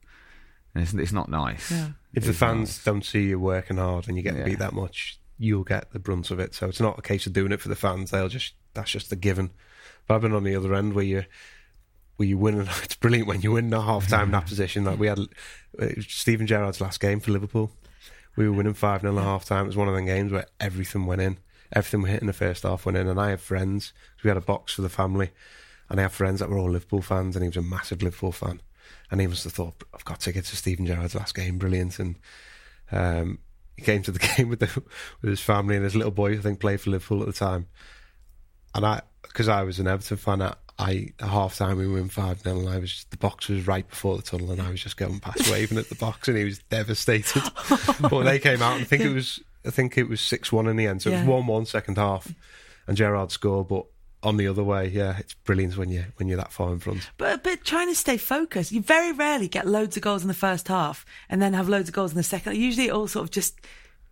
[0.75, 1.71] and it's, it's not nice.
[1.71, 1.89] Yeah.
[2.13, 2.84] If the fans nice.
[2.84, 4.43] don't see you working hard and you get Yeah.
[4.43, 6.53] beat that much, you'll get the brunt of it.
[6.53, 8.12] So it's not a case of doing it for the fans.
[8.12, 9.49] They'll just that's just a given.
[10.05, 11.23] But I've been on the other end where you
[12.17, 12.67] where you win.
[12.84, 14.86] It's brilliant when you win at half time in that position.
[14.86, 15.19] Like we had
[16.08, 17.71] Steven Gerrard's last game for Liverpool.
[18.36, 19.65] We were winning five 0 at half time.
[19.65, 21.38] It was one of them games where everything went in.
[21.73, 23.08] Everything we hit in the first half went in.
[23.08, 25.32] And I have friends, We had a box for the family,
[25.89, 28.32] and I have friends that were all Liverpool fans, and he was a massive Liverpool
[28.32, 28.62] fan.
[29.10, 31.99] And he must have thought, I've got tickets to Steven Gerrard's last game, brilliant.
[31.99, 32.15] And
[32.91, 33.39] um,
[33.78, 34.84] he came to the game with the,
[35.21, 36.34] with his family and his little boy.
[36.34, 37.67] I think played for Liverpool at the time.
[38.73, 42.09] And I, because I was an Everton fan, I, I at half time we win
[42.09, 44.69] five 0 and I was just, the box was right before the tunnel and I
[44.71, 47.43] was just going past waving at the box and he was devastated.
[48.01, 50.67] but they came out and I think it was I think it was six one
[50.67, 51.01] in the end.
[51.01, 52.27] So it was one one second half
[52.88, 53.85] and Gerrard scored, but
[54.21, 57.09] on the other way, yeah, it's brilliant when you when you're that far in front.
[57.17, 58.71] But but trying to stay focused.
[58.71, 61.88] You very rarely get loads of goals in the first half and then have loads
[61.89, 62.55] of goals in the second.
[62.57, 63.59] Usually it all sort of just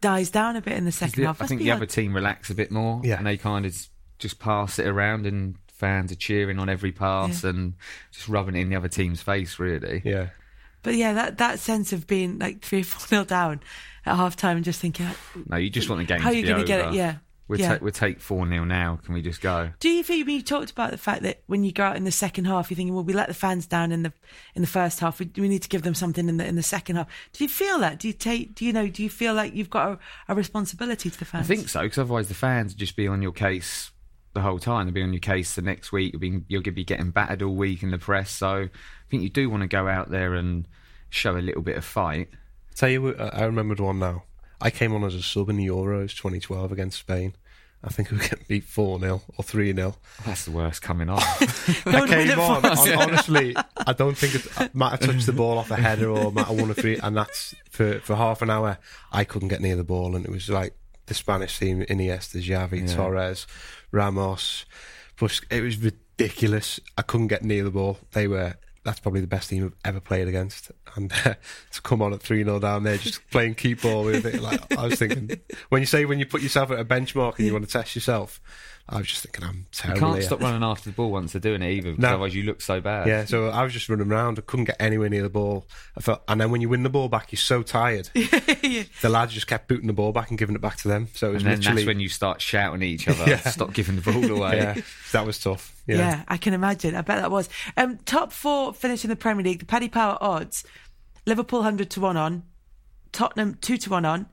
[0.02, 1.42] dies down a bit in the second The- half.
[1.42, 1.78] I Must think the odd.
[1.78, 3.18] other team relax a bit more, Yeah.
[3.18, 3.76] and they kind of
[4.20, 7.74] just pass it around, and fans are cheering on every pass and
[8.12, 9.60] just rubbing it in the other team's face.
[9.60, 10.30] Really, Yeah.
[10.84, 13.62] But yeah, that, that sense of being like three or four nil down
[14.06, 15.08] at half time and just thinking,
[15.48, 16.94] no, you just want the game how are you going to get it?
[16.94, 17.16] Yeah.
[17.48, 17.74] We'll, yeah.
[17.74, 19.00] take we'll take 4 0 now.
[19.04, 19.72] Can we just go?
[19.80, 22.12] Do you think you talked about the fact that when you go out in the
[22.12, 24.14] second half, you're thinking, well, we let the fans down in the
[24.56, 25.20] in the first half.
[25.20, 27.08] We, we need to give them something in the in the second half.
[27.34, 28.00] Do you feel that?
[28.00, 28.56] Do you take?
[28.56, 28.88] Do you know?
[28.88, 31.44] Do you feel like you've got a, a responsibility to the fans?
[31.44, 33.92] I think so, because otherwise the fans would just be on your case
[34.34, 34.86] the whole time.
[34.88, 36.14] They'll be on your case the next week.
[36.14, 38.32] You'll be, you'll be getting battered all week in the press.
[38.32, 38.70] So I
[39.10, 40.68] think you do want to go out there and
[41.10, 42.30] show a little bit of fight.
[42.76, 44.24] Tell you, I I remembered one now.
[44.60, 47.36] I came on as a sub in the Euros 2012 against Spain.
[47.86, 49.96] I think we were getting beat 4 0 or 3 0.
[50.26, 51.20] That's the worst coming on.
[51.22, 51.48] I
[51.86, 52.62] would have been came it on.
[52.62, 52.88] for us.
[52.88, 56.10] hon- Honestly, I don't think it I might have touched the ball off a header
[56.10, 56.98] or might have won a free.
[56.98, 58.78] And that's for, for half an hour,
[59.12, 60.16] I couldn't get near the ball.
[60.16, 60.74] And it was like
[61.08, 62.96] the Spanish team Iniesta, Xavi, Yeah.
[62.96, 63.46] Torres,
[63.94, 64.66] Ramos.
[65.16, 66.80] Plus, it was ridiculous.
[66.98, 68.00] I couldn't get near the ball.
[68.12, 68.56] They were.
[68.84, 70.70] That's probably the best team I've ever played against.
[70.96, 71.36] And uh,
[71.72, 74.42] to come on at 3 0 down there, just playing keep ball with it.
[74.42, 77.48] Like, I was thinking, when you say when you put yourself at a benchmark and
[77.48, 78.42] you want to test yourself,
[78.90, 80.22] I was just thinking, I'm you can't here.
[80.24, 82.10] stop running after the ball once they're doing it either, No.
[82.10, 83.08] otherwise you look so bad.
[83.08, 84.38] Yeah, so I was just running around.
[84.40, 85.66] I couldn't get anywhere near the ball.
[85.98, 88.10] I felt, and then when you win the ball back, you're so tired.
[89.02, 91.08] The lads just kept booting the ball back and giving it back to them.
[91.14, 93.38] So it was And then literally, that's when you start shouting at each other, Yeah.
[93.50, 94.58] stop giving the ball away.
[94.58, 94.82] yeah,
[95.14, 95.74] that was tough.
[95.88, 95.98] Yeah.
[95.98, 96.96] Yeah, I can imagine.
[96.96, 97.50] I bet that was.
[97.78, 99.60] Um, top four finish in the Premier League.
[99.60, 100.64] The Paddy Power odds:
[101.26, 102.44] Liverpool hundred to one on,
[103.12, 104.28] Tottenham two to one on,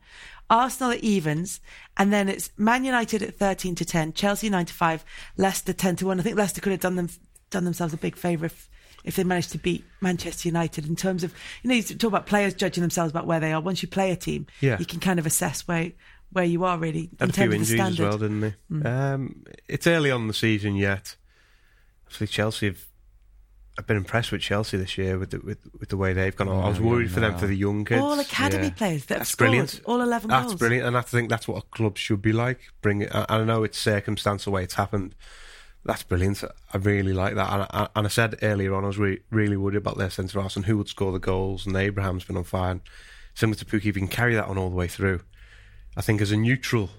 [0.51, 1.61] Arsenal at evens,
[1.97, 5.05] and then it's Man United at thirteen to ten, Chelsea nine to five,
[5.37, 6.19] Leicester ten to one.
[6.21, 7.09] I think Leicester could have done them
[7.51, 8.69] done themselves a big favour if
[9.03, 11.33] if they managed to beat Manchester United in terms of
[11.63, 13.61] you know you talk about players judging themselves about where they are.
[13.61, 14.79] Once you play a team, Yeah.
[14.79, 15.93] you can kind of assess where
[16.33, 18.89] where you are really in a few terms of the injuries as well, didn't they?
[18.89, 21.17] Um, it's early on in the season yet.
[22.07, 22.85] Obviously, Chelsea have.
[23.81, 26.49] I've been impressed with Chelsea this year with the, with, with the way they've gone.
[26.49, 26.63] on.
[26.63, 28.03] I was Yeah, worried for them for the young kids.
[28.03, 28.71] All academy Yeah.
[28.75, 29.81] players that That's scored brilliant.
[29.87, 30.59] all eleven That's goals.
[30.59, 32.61] brilliant, and I think that's what a club should be like.
[32.83, 33.15] Bring it.
[33.15, 35.15] I, I know it's circumstance the way it's happened.
[35.83, 36.45] That's brilliant.
[36.75, 37.51] I really like that.
[37.53, 40.39] And I, and I said earlier on, I was re- really worried about their centre
[40.39, 41.67] halves and who would score the goals.
[41.67, 42.73] And Abraham's been on fire.
[42.73, 42.81] And
[43.35, 45.23] similar to Pukki, if you can carry that on all the way through,
[45.97, 46.91] I think as a neutral,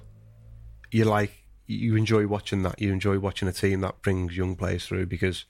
[0.89, 2.81] you like you enjoy watching that.
[2.81, 5.45] You enjoy watching a team that brings young players through because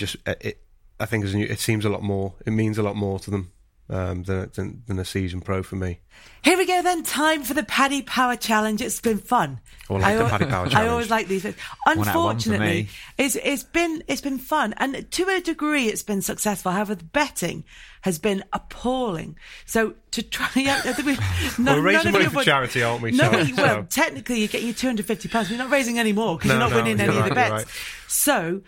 [0.00, 0.38] you just it.
[0.44, 0.62] it
[0.98, 2.34] I think as a new, it seems a lot more.
[2.46, 3.52] It means a lot more to them
[3.90, 6.00] um, than, than than a season pro for me.
[6.42, 7.02] Here we go then.
[7.02, 8.80] Time for the Paddy Power Challenge.
[8.80, 9.60] It's been fun.
[9.90, 10.74] I like the Paddy Power Challenge.
[10.74, 11.44] I always like these.
[11.44, 15.86] out of one for Unfortunately, it's it's been it's been fun, and to a degree,
[15.88, 16.72] it's been successful.
[16.72, 17.64] However, the betting
[18.00, 19.36] has been appalling.
[19.66, 21.18] So to try, yeah, I think we,
[21.62, 23.10] no, We're raising money for would- charity, aren't we?
[23.10, 25.50] No, So- well, so- technically, you're getting your two hundred fifty pounds.
[25.50, 27.34] We're not raising any more because No, you're not no, winning you're any of the
[27.34, 27.50] bets.
[27.52, 27.66] right.
[28.08, 28.62] So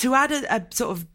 [0.00, 1.06] to add a, a sort of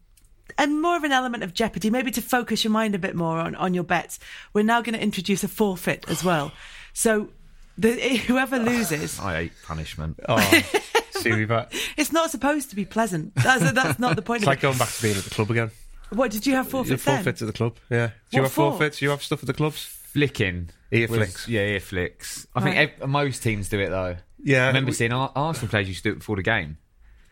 [0.58, 3.38] and more of an element of jeopardy, maybe to focus your mind a bit more
[3.38, 4.18] on, on your bets,
[4.54, 6.50] we're now going to introduce a forfeit as well.
[6.94, 7.28] So
[7.76, 7.92] the,
[8.26, 10.18] whoever loses, I hate punishment.
[10.28, 10.38] Oh,
[11.10, 11.50] see, we've
[11.96, 13.34] it's not supposed to be pleasant.
[13.34, 14.62] That's, that's not the point it's of like it.
[14.62, 15.70] going back to being at the club again.
[16.10, 17.16] What did you have You forfeits then?
[17.16, 18.06] forfeits at the club, yeah.
[18.06, 18.70] Do you What have for?
[18.70, 18.98] forfeits?
[19.00, 19.82] Do you have stuff at the clubs?
[19.82, 20.70] Flicking.
[20.92, 21.48] Ear was- flicks.
[21.48, 22.46] Yeah, ear flicks.
[22.54, 22.76] I Right.
[22.88, 24.16] think ev- most teams do it though.
[24.42, 26.78] Yeah, I remember we- seeing Ar- Arsenal players used to do it before the game.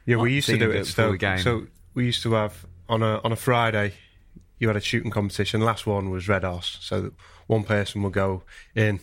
[0.07, 1.23] Yeah, we used to do it it at Stoke.
[1.38, 3.95] So we used to have on a on a Friday,
[4.59, 5.61] you had a shooting competition.
[5.61, 7.12] Last one was Red Horse, so that
[7.47, 8.43] one person would go
[8.75, 9.01] in.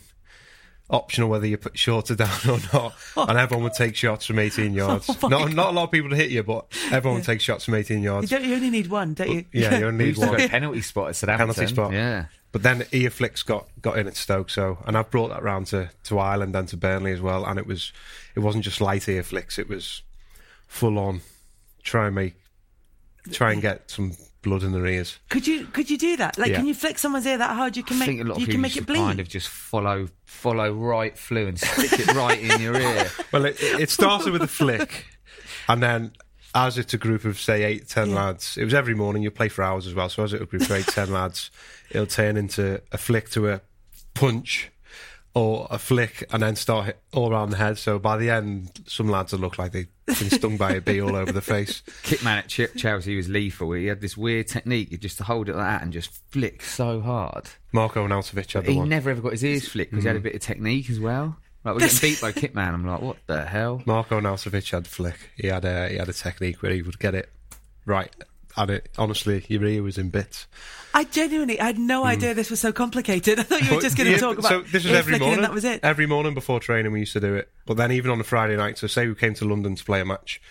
[0.89, 3.25] Optional whether you put shorter down or not, oh.
[3.25, 5.09] and everyone would take shots from 18 yards.
[5.09, 7.39] Oh my not not a lot of people to hit you, but everyone would take
[7.39, 8.29] shots from 18 You, yards.
[8.29, 9.45] don't, you only need one, don't you?
[9.53, 10.35] Yeah, you only need one.
[10.35, 11.47] go penalty spot at Southampton.
[11.55, 11.93] Penalty spot.
[11.93, 12.25] Yeah.
[12.51, 15.89] But then Earflix got got in at Stoke, so and I've brought that round to,
[16.03, 17.93] to Ireland and to Burnley as well, and it was
[18.35, 20.01] it wasn't just light Earflix, it was
[20.71, 21.21] full on.
[21.83, 22.35] Try and make
[23.31, 25.19] try and get some blood in their ears.
[25.29, 26.37] Could you could you do that?
[26.37, 26.57] Like, Yeah.
[26.57, 27.75] can you flick someone's ear that hard?
[27.77, 28.97] You can I make think a lot you people can make used it bleed.
[28.99, 33.09] kind of just follow follow right through and stick it right in your ear.
[33.31, 35.05] Well, it, it started with a flick,
[35.67, 36.11] and then
[36.53, 38.15] as it's a group of say eight, ten Yeah.
[38.25, 39.23] lads, it was every morning.
[39.23, 41.49] You play for hours as well, so as it's a group of eight, ten lads,
[41.89, 43.61] it'll turn into a flick to a
[44.13, 44.69] punch,
[45.33, 47.77] or a flick and then start hit all around the head.
[47.77, 49.87] So by the end, some lads will look like they've
[50.19, 51.81] been stung by a bee all over the face.
[52.03, 53.71] Kitman at Ch- Chelsea was lethal.
[53.73, 57.01] He had this weird technique, he'd just hold it like that and just flick so
[57.01, 57.49] hard.
[57.71, 58.89] Marko Arnautovic had the He one.
[58.89, 60.23] never ever got his ears flicked because he had a Mm.
[60.23, 61.37] bit of technique as well.
[61.63, 62.73] Like we're getting beat by Kitman.
[62.73, 63.81] I'm like, what the hell?
[63.85, 65.31] Marko Arnautovic had flick.
[65.37, 67.29] He had a he had a technique where he would get it
[67.85, 68.13] right.
[68.57, 70.47] And it honestly, your ear was in bits.
[70.93, 72.07] I genuinely I had no hmm.
[72.07, 73.39] idea this was so complicated.
[73.39, 75.17] I thought you were But just going to yeah, talk about So this was every
[75.19, 75.41] morning.
[75.41, 75.79] that was it.
[75.83, 77.49] Every morning before training, we used to do it.
[77.65, 80.01] But then even on a Friday night, so say we came to London to play
[80.01, 80.41] a match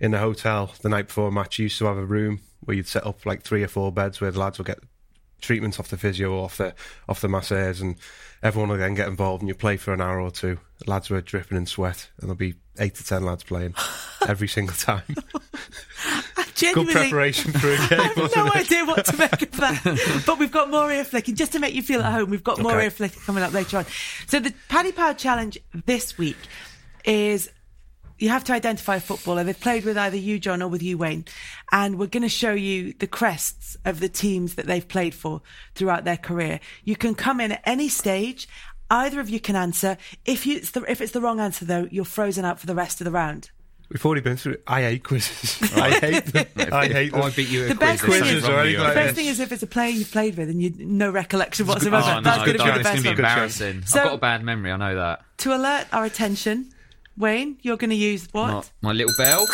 [0.00, 2.76] in the hotel the night before a match, you used to have a room where
[2.76, 4.78] you'd set up like three or four beds where the lads would get
[5.40, 6.74] treatment off the physio or off the
[7.08, 7.96] off the masseurs, and
[8.42, 10.58] everyone would then get involved and you play for an hour or two.
[10.78, 13.74] The lads were dripping in sweat, and there'll be eight to ten lads playing
[14.28, 15.02] every single time.
[16.60, 18.00] Good preparation for a game.
[18.00, 20.22] I have no idea what to make of that.
[20.26, 21.34] but we've got more ear flicking.
[21.34, 22.84] Just to make you feel at home, we've got more Okay.
[22.84, 23.86] ear flicking coming up later on.
[24.26, 26.36] So the Paddy Power Challenge this week
[27.04, 27.50] is
[28.18, 29.44] you have to identify a footballer.
[29.44, 31.24] They've played with either you, Jon, or with you, Wayne.
[31.70, 35.40] And we're going to show you the crests of the teams that they've played for
[35.76, 36.58] throughout their career.
[36.84, 38.48] You can come in at any stage.
[38.90, 39.96] Either of you can answer.
[40.24, 42.74] If you, it's the, if it's the wrong answer, though, you're frozen out for the
[42.74, 43.50] rest of the round.
[43.90, 44.62] We've already been through it.
[44.66, 45.72] I hate quizzes.
[45.76, 46.46] I hate them.
[46.72, 47.22] I hate them.
[47.22, 47.88] I beat you at The a quiz.
[47.88, 48.76] best there's thing is- or you.
[48.78, 51.64] The best thing is if it's a player you've played with and you no recollection
[51.66, 51.96] Oh, whatsoever.
[52.00, 52.66] no, That's I going to be don't.
[52.74, 53.30] the It's best going to be one.
[53.32, 53.82] Embarrassing.
[53.86, 54.72] So- I've got a bad memory.
[54.72, 55.22] I know that.
[55.38, 56.70] To alert our attention,
[57.16, 58.70] Wayne, you're going to use what?
[58.82, 59.46] My, my little bell,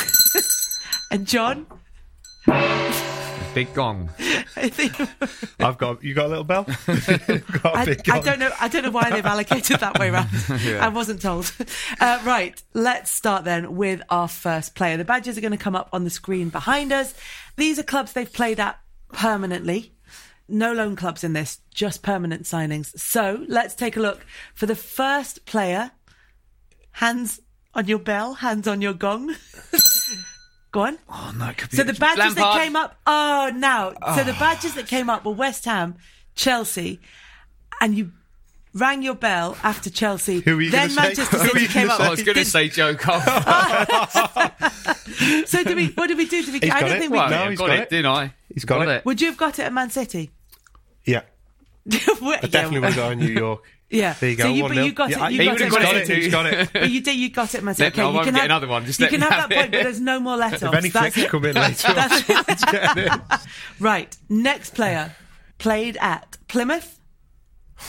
[1.12, 1.66] And John,
[3.54, 4.10] big gong.
[4.56, 5.00] I think
[5.60, 6.64] I've got you got a little bell.
[6.86, 8.50] Got I, I don't know.
[8.60, 10.28] I don't know why they've allocated that way round.
[10.80, 11.52] I wasn't told.
[12.00, 14.96] Uh, right, let's start then with our first player.
[14.96, 17.14] The badges are going to come up on the screen behind us.
[17.56, 18.78] These are clubs they've played at
[19.12, 19.94] permanently.
[20.48, 22.98] No loan clubs in this, just permanent signings.
[22.98, 25.92] So let's take a look for the first player.
[26.92, 27.40] Hands
[27.74, 29.34] on your bell, hands on your gong.
[30.74, 30.98] Go on.
[31.08, 33.92] Oh no, it could be So the badges that came up, oh, now.
[34.16, 34.40] So the ah.
[34.40, 35.94] badges that came up were West Ham,
[36.34, 36.98] Chelsea,
[37.80, 38.10] and you
[38.74, 40.40] rang your bell after Chelsea.
[40.40, 41.02] Who were you then gonna say?
[41.02, 41.98] Manchester Who were City you came up.
[41.98, 42.04] say?
[42.04, 43.20] I was going to say Joe Cole.
[45.46, 45.88] So did we?
[45.88, 46.44] What did we do?
[46.44, 46.58] Did we?
[46.58, 46.98] He's I don't it.
[46.98, 47.18] think we.
[47.18, 47.90] well, No, he's got, got it, it.
[47.90, 48.34] didn't I?
[48.52, 49.04] He's got it.
[49.04, 50.32] Would you have got it at Man City?
[51.04, 51.20] Yeah,
[51.86, 51.98] yeah,
[52.42, 53.62] I definitely would go in New York.
[53.90, 54.14] Yeah.
[54.14, 54.44] There you go.
[54.44, 54.86] So you, one but nil.
[54.86, 55.32] you got Yeah, it.
[55.34, 55.70] You he got it.
[55.70, 56.08] got it.
[56.08, 56.70] He's got it.
[56.72, 57.14] But you did.
[57.16, 57.88] You got it, at Man City.
[57.92, 59.34] Okay, I you won't can get have another one, just you let can me have
[59.34, 60.62] have that point, but there's no more let-offs.
[60.64, 61.30] If any That's flicks it.
[61.30, 62.44] come in later, on, That's it.
[62.48, 63.20] it's getting in.
[63.78, 64.16] Right.
[64.28, 65.14] Next player
[65.58, 66.98] played at Plymouth,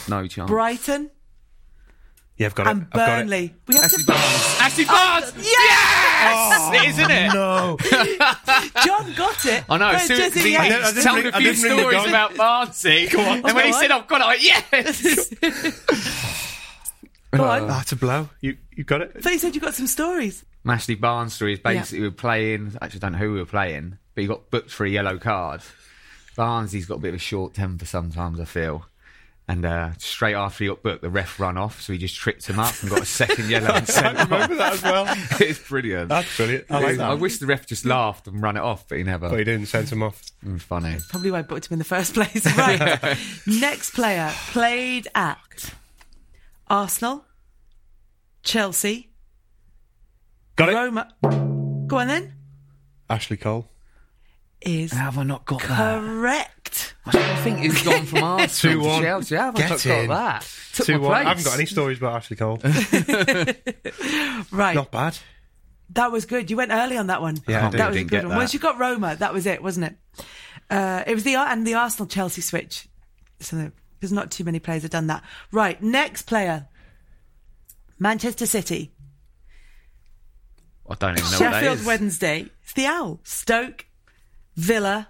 [0.06, 0.48] No chance.
[0.48, 1.10] Brighton,
[2.36, 2.86] Yeah, I've got and it.
[2.92, 3.22] I've got it.
[3.22, 3.54] Burnley.
[3.66, 4.06] We have Ashley to.
[4.06, 4.22] Barnes.
[4.22, 5.32] Oh, Ashley Barnes.
[5.38, 5.95] Yes!
[6.18, 7.32] Oh, it is, isn't it?
[7.34, 7.76] No,
[8.84, 9.64] Jon got it.
[9.68, 9.92] I know.
[9.92, 10.74] But Soon, just at he the end.
[10.74, 13.06] I didn't told ring- a I few didn't ring the stories about Barnsley.
[13.10, 13.36] Go on.
[13.44, 13.90] And when he Go said.
[13.90, 15.28] I've got it, yes.
[17.32, 17.66] Go oh, on.
[17.68, 18.28] that's a blow.
[18.40, 19.12] You you got it.
[19.16, 20.44] I thought you said you got some stories.
[20.66, 22.76] Ashley Barnes story is basically we were playing.
[22.80, 25.18] Actually, I don't know who we were playing, but he got booked for a yellow
[25.18, 25.60] card.
[26.36, 28.40] Barnes, he's got a bit of a short temper sometimes.
[28.40, 28.86] I feel.
[29.48, 32.48] And uh, straight after he got booked, the ref run off, so he just tripped
[32.48, 34.58] him up and got a second yellow and I sent him remember off.
[34.58, 35.04] that as well.
[35.48, 36.08] it's brilliant.
[36.08, 36.64] That's brilliant.
[36.68, 39.28] I like I wish the ref just laughed and run it off, but he never.
[39.28, 40.20] But he didn't send him off.
[40.44, 40.96] It was funny.
[41.10, 42.44] Probably why I booked him in the first place.
[42.56, 43.16] Right.
[43.46, 45.74] Next player played at
[46.66, 47.24] Arsenal,
[48.42, 49.10] Chelsea,
[50.56, 50.74] Got it.
[50.74, 51.12] Roma.
[51.86, 52.32] Go on then.
[53.08, 53.68] Ashley Cole.
[54.62, 56.55] Is Have I not got that correct.
[57.06, 59.02] I think he's gone from Arsenal to 2-1.
[59.02, 59.36] Chelsea.
[59.36, 60.08] Have I Get not got in.
[60.08, 60.48] that?
[60.74, 61.14] Took Two my one.
[61.14, 62.60] I haven't got any stories about Ashley Cole.
[64.52, 64.74] Right.
[64.74, 65.18] Not bad.
[65.90, 66.50] That was good.
[66.50, 67.36] You went early on that one.
[67.48, 67.78] Yeah, I that did.
[67.86, 68.30] was a Didn't good get one.
[68.30, 68.36] that.
[68.38, 70.24] Once you got Roma, that was it, wasn't it?
[70.68, 72.88] Uh, it was the and the Arsenal Chelsea switch.
[73.40, 75.22] So there's not too many players have done that.
[75.52, 76.66] Right, next player.
[77.98, 78.92] Manchester City,
[80.88, 81.86] I don't even know what that Sheffield is.
[81.86, 82.46] Wednesday.
[82.62, 83.20] It's the Owl.
[83.22, 83.86] Stoke,
[84.54, 85.08] Villa,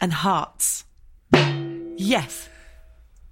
[0.00, 0.84] and Hearts.
[1.32, 2.48] Yes,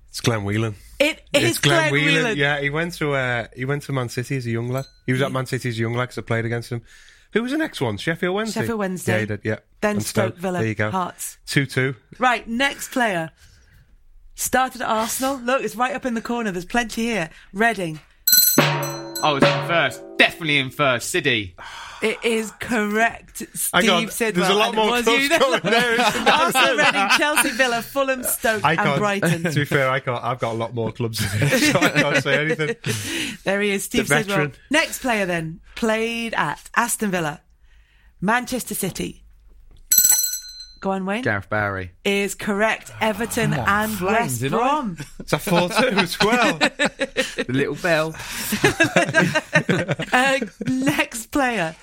[0.08, 0.74] It's Glenn Whelan.
[0.98, 2.14] it is it's Glenn, Glenn Whelan.
[2.22, 2.36] Whelan.
[2.38, 4.86] Yeah, he went to uh, he went to Man City as a young lad.
[5.06, 6.82] He was at Man City as a young lad because I played against him.
[7.32, 7.96] Who was the next one?
[7.96, 8.60] Sheffield Wednesday.
[8.60, 9.12] Sheffield Wednesday.
[9.12, 9.40] Yeah, he did.
[9.42, 9.56] Yeah.
[9.80, 10.90] Then And Stoke, Villa, There you go.
[10.90, 11.38] Hearts.
[11.46, 11.96] Two two.
[12.18, 13.30] Right, next player.
[14.34, 15.36] Started at Arsenal.
[15.38, 16.50] Look, it's right up in the corner.
[16.50, 17.30] There's plenty here.
[17.52, 18.00] Reading.
[19.22, 20.02] Oh, I was in first.
[20.18, 21.10] Definitely in first.
[21.10, 21.54] City.
[22.02, 24.12] It is correct, Steve I got.
[24.12, 24.48] Sidwell.
[24.48, 25.92] There's a lot and it more was clubs you that- going there.
[26.00, 26.34] isn't there?
[26.34, 28.98] Arsenal, Reading, Chelsea, Villa, Fulham, Stoke, I and can't.
[28.98, 29.42] Brighton.
[29.52, 30.22] To be fair, I can't.
[30.24, 32.76] I've got a lot more clubs than him, so I can't say anything.
[33.44, 34.36] There he is, Steve The Sidwell.
[34.36, 34.54] veteran.
[34.70, 37.40] Next player then played at Aston Villa,
[38.20, 39.21] Manchester City,
[40.82, 41.22] Go on, Wayne.
[41.22, 41.92] Gareth Barry.
[42.04, 42.90] Is correct.
[43.00, 44.48] Everton and Flames, West I?
[44.48, 44.96] Brom.
[45.20, 46.58] It's a 4 2 as well.
[47.36, 48.14] The little bell.
[50.12, 51.74] Uh, next player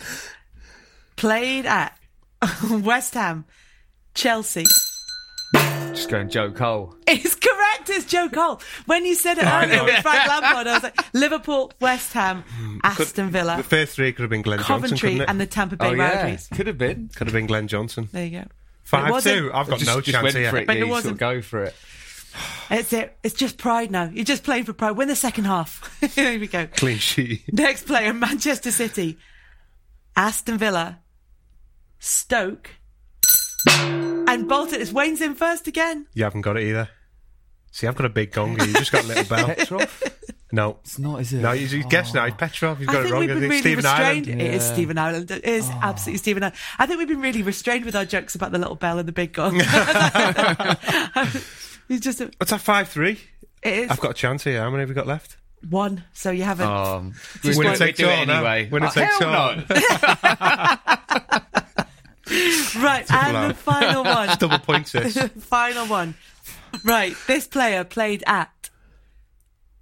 [1.15, 1.97] played at
[2.69, 3.45] West Ham,
[4.13, 4.65] Chelsea.
[5.55, 6.93] Just going Joe Cole.
[7.07, 7.89] It's correct.
[7.89, 8.61] It's Joe Cole.
[8.85, 12.43] When you said it earlier with Frank Lampard, I was like Liverpool, West Ham,
[12.83, 15.77] Aston Villa, the first three could have been Glenn Johnson, Coventry, couldn't and the Tampa
[15.77, 16.37] Bay Oh, yeah.
[16.53, 17.09] Could have been.
[17.15, 18.09] Could have been Glenn Johnson.
[18.11, 18.45] There you go.
[18.89, 19.51] 5 wasn't- 2.
[19.53, 20.49] I've got just, no just chance went here.
[20.49, 20.67] for it.
[20.67, 21.75] But yeah, it you sort of wasn't- go for it.
[22.69, 23.17] It's it.
[23.23, 24.09] It's just pride now.
[24.13, 24.91] You're just playing for pride.
[24.91, 25.97] Win the second half.
[26.15, 26.67] Here we go.
[26.67, 27.41] Clean sheet.
[27.51, 29.17] Next player, Manchester City,
[30.15, 30.99] Aston Villa,
[31.99, 32.69] Stoke,
[33.67, 34.79] and Bolton.
[34.81, 36.05] It's Wayne's in first again.
[36.13, 36.89] You haven't got it either.
[37.71, 38.65] See, I've got a big gonga.
[38.65, 39.47] You just got a little bell.
[39.55, 40.03] Petrov?
[40.51, 40.77] No.
[40.81, 41.41] It's not, is it?
[41.41, 42.25] No, you, you guessed now.
[42.25, 42.79] It's Petrov.
[42.79, 43.19] You've got I it think wrong.
[43.21, 44.27] we've been really Stephen restrained.
[44.27, 44.41] Ireland.
[44.41, 45.31] It is Stephen Ireland.
[45.31, 46.59] It is absolutely Stephen Ireland.
[46.79, 49.11] I think we've been really restrained with our jokes about the little bell and the
[49.11, 49.55] big gong.
[51.89, 53.19] it's just a, What's that, 5 3?
[53.61, 54.61] it is I've got a chance here.
[54.61, 55.37] How many have we got left?
[55.69, 56.67] one, so you haven't.
[56.67, 58.45] Um, Winner we takes do it all now.
[58.45, 58.69] anyway.
[58.69, 59.55] Winner Oh, takes hell all.
[59.57, 59.61] no.
[62.81, 63.47] right, and blow.
[63.49, 64.37] the final one.
[64.37, 64.91] Double points
[65.43, 66.15] final one.
[66.85, 68.49] Right, this player played at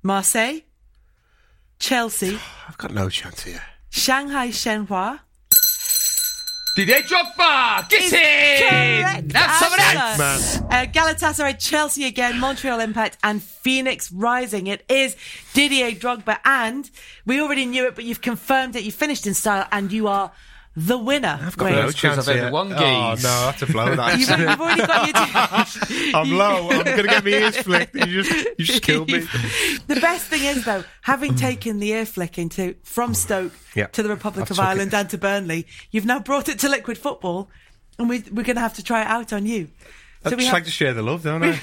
[0.08, 0.62] Marseille,
[1.80, 2.39] Chelsea,
[2.70, 3.62] I've got no chance here.
[3.89, 5.20] Shanghai Shenhua.
[6.78, 7.89] Didier Drogba!
[7.89, 9.00] Get is in!
[9.02, 10.72] correct That's some of.
[10.72, 14.67] Uh, Galatasaray, Chelsea again, Montreal Impact, and Phoenix Rising.
[14.67, 15.17] It is
[15.54, 16.89] Didier Drogba, and
[17.26, 18.84] we already knew it, but you've confirmed it.
[18.84, 20.32] You finished in style, and you are
[20.80, 21.40] the winner.
[21.42, 21.76] I've got Wayne.
[21.76, 22.52] no chance I've had here.
[22.52, 22.76] one Oh,
[23.16, 23.24] geese.
[23.24, 23.96] no, that's a blow.
[23.96, 24.20] That.
[24.20, 26.16] You've, you've already got your.
[26.16, 26.70] I'm low.
[26.70, 27.96] I'm going to get my ears flicked.
[27.96, 29.22] You just, you just killed me.
[29.88, 33.88] the best thing is though, having taken the ear flicking to from Stoke Yeah.
[33.88, 34.98] to the Republic I've of Ireland it.
[34.98, 37.50] and to Burnley, you've now brought it to liquid football,
[37.98, 39.70] and we, we're going to have to try it out on you.
[40.26, 41.60] I'd we just have- like to share the love, don't I?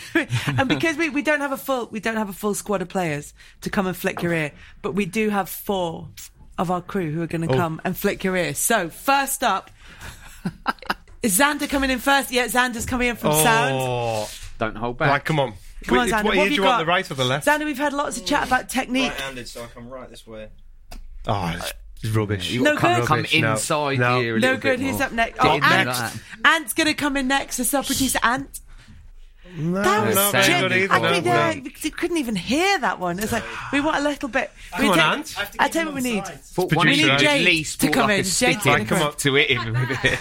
[0.59, 2.89] and because we, we don't have a full we don't have a full squad of
[2.89, 4.51] players to come and flick your ear,
[4.83, 6.09] but we do have four
[6.59, 7.57] of our crew who are going to Oh.
[7.57, 8.55] come and flick your ear.
[8.55, 9.71] So first up,
[11.23, 12.31] is Xander coming in first?
[12.31, 13.43] Yeah, Xander's coming in from oh.
[13.43, 13.75] sound.
[13.75, 15.11] Oh, Don't hold back.
[15.11, 15.55] right, come on.
[15.87, 16.25] Come on, Xander.
[16.25, 16.79] what have ear do you want, got?
[16.79, 17.47] the right or the left?
[17.47, 19.11] Xander, we've had lots of chat about technique.
[19.11, 20.49] Right-handed, so I come right this way.
[21.27, 22.51] Oh, it's, it's rubbish.
[22.51, 23.07] You No come, good.
[23.07, 23.53] come Rubbish, no.
[23.53, 24.21] inside No.
[24.21, 24.79] here a No good.
[24.79, 25.39] bit Who's up next?
[25.43, 26.21] Oh, Ant.
[26.45, 27.57] Ant's going to come in next.
[27.57, 28.61] The sub producer Ant.
[29.57, 30.73] No, That was no, very good good.
[30.83, 30.95] either.
[30.95, 31.33] I No, could, no.
[31.33, 33.19] uh, you couldn't even hear that one.
[33.19, 34.51] It's like we want a little bit.
[34.73, 35.05] Come we on, take-
[35.39, 35.55] Ant.
[35.61, 36.25] I I tell you what we need.
[36.25, 38.21] We need Producer one of you Jade to come like in.
[38.21, 39.17] a stick Jade's in gonna come in.
[39.17, 40.19] to hit him with it.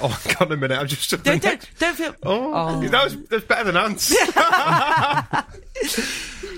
[0.00, 0.78] Oh, hang on a minute.
[0.78, 1.10] I'm just.
[1.10, 2.14] Don't, don't, don't feel.
[2.22, 4.14] Oh, that was that's better than ants.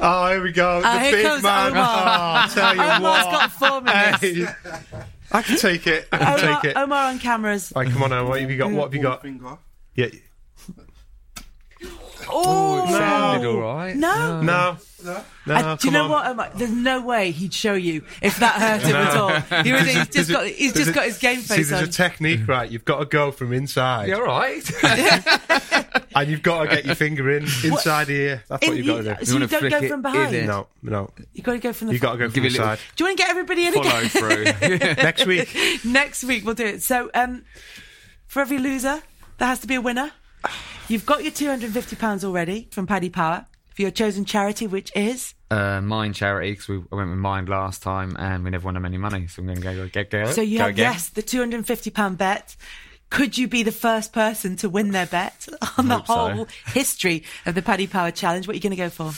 [0.00, 0.80] oh, here we go.
[0.80, 1.72] The Ah, here big comes man.
[1.72, 1.84] Omar.
[1.84, 3.30] Oh, I'll tell you Omar's what.
[3.32, 4.22] got form in this.
[4.46, 4.46] Hey,
[5.32, 6.08] I can take it.
[6.12, 6.76] I can Omar, take it.
[6.76, 7.72] Omar on cameras.
[7.76, 8.28] Right, come on, Omar.
[8.30, 8.70] What have you got?
[8.72, 9.22] What have you got?
[9.22, 9.58] Finger.
[9.94, 10.06] Yeah.
[12.32, 12.98] Oh, No.
[12.98, 13.96] Sounded all right.
[13.96, 14.40] No.
[14.42, 14.76] No.
[15.02, 15.24] No.
[15.48, 16.10] Uh, do you know on.
[16.10, 16.50] what, Omar?
[16.54, 19.30] There's no way he'd show you if that hurt him at all.
[19.64, 21.82] He was, he's just got, he's there's just a- got his game See, face there's
[21.82, 21.88] on.
[21.88, 22.70] a technique, right?
[22.70, 24.62] You've got to go from inside, You're right.
[26.14, 28.42] and you've got to get your finger in inside here.
[28.48, 29.24] That's what you've got to do.
[29.24, 30.46] so you wanna don't go from behind.
[30.46, 31.10] No, no.
[31.32, 31.92] You've got to go from the.
[31.94, 32.84] You've got to go from Give it a little- inside.
[32.96, 34.08] Do you want to get everybody in Follow again?
[34.10, 34.78] through.
[35.02, 35.56] Next week.
[35.84, 36.82] Next week we'll do it.
[36.82, 37.44] So, um,
[38.26, 39.02] for every loser,
[39.38, 40.12] there has to be a winner.
[40.90, 44.24] You've got your two hundred and fifty pounds already from Paddy Power for your chosen
[44.24, 48.42] charity, which is uh, Mind charity because we I went with Mind last time and
[48.42, 50.26] we never won them any money, so I'm going to go get go.
[50.32, 50.92] so you go have again.
[50.92, 52.56] yes the two hundred and fifty pound bet.
[53.08, 55.48] Could you be the first person to win their bet
[55.78, 56.12] on the hope so.
[56.14, 58.46] whole history of the Paddy Power Challenge?
[58.48, 59.12] What are you going to go for?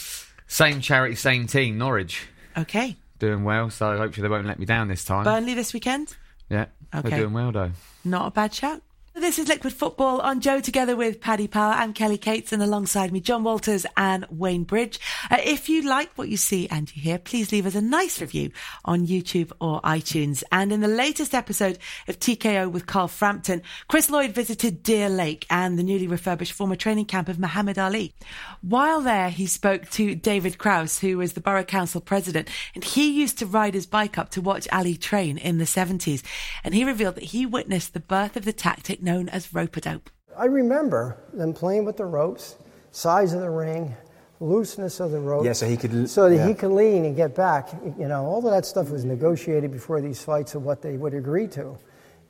[0.49, 3.71] Same charity, same team, Norwich, Okay, doing well.
[3.71, 5.25] So hopefully they won't let me down this time.
[5.25, 6.15] Burnley this weekend.
[6.51, 7.09] yeah, Okay.
[7.09, 7.73] they're doing well though.
[8.05, 8.83] Not a bad shout.
[9.15, 13.13] This is Liquid Football on Joe together with Paddy Power and Kelly Cates and alongside
[13.13, 14.99] me Jon Walters and Wayne Bridge.
[15.31, 18.23] Uh, if you like what you see and you hear, please leave us a nice
[18.23, 18.53] review
[18.87, 20.43] on YouTube or iTunes.
[20.51, 25.47] And in the latest episode of TKO with Carl Frampton, Chris Lloyd visited Deer Lake
[25.51, 28.15] and the newly refurbished former training camp of Muhammad Ali.
[28.63, 33.11] While there, he spoke to David Krause, who was the Borough Council president, and he
[33.11, 36.23] used to ride his bike up to watch Ali train in the 70s.
[36.65, 40.11] And he revealed that he witnessed the birth of the tactic known as rope-a-dope.
[40.37, 42.57] I remember them playing with the ropes,
[42.91, 43.95] size of the ring,
[44.41, 45.45] looseness of the rope.
[45.45, 46.49] Yeah, so he could- so that yeah.
[46.49, 47.71] he could lean and get back.
[47.99, 51.15] You know, all of that stuff was negotiated before these fights of what they would
[51.15, 51.77] agree to.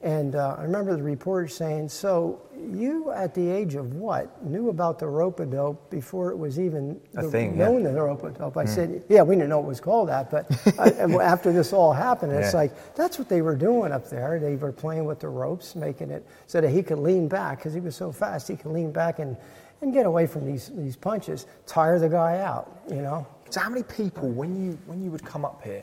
[0.02, 4.68] And uh, I remember the reporter saying, "So you, at the age of what, knew
[4.68, 7.66] about the rope a dope before it was even A the- thing, yeah.
[7.68, 10.28] known the rope a dope?" I said, "Yeah, we didn't know it was called that,
[10.28, 10.90] but I,
[11.22, 12.60] after this all happened, it's Yeah.
[12.60, 14.40] like that's what they were doing up there.
[14.40, 17.72] They were playing with the ropes, making it so that he could lean back because
[17.72, 18.48] he was so fast.
[18.48, 19.36] He could lean back and."
[19.80, 23.26] And get away from these, these punches, tire the guy out, you know.
[23.50, 25.82] So how many people, when you when you would come up here,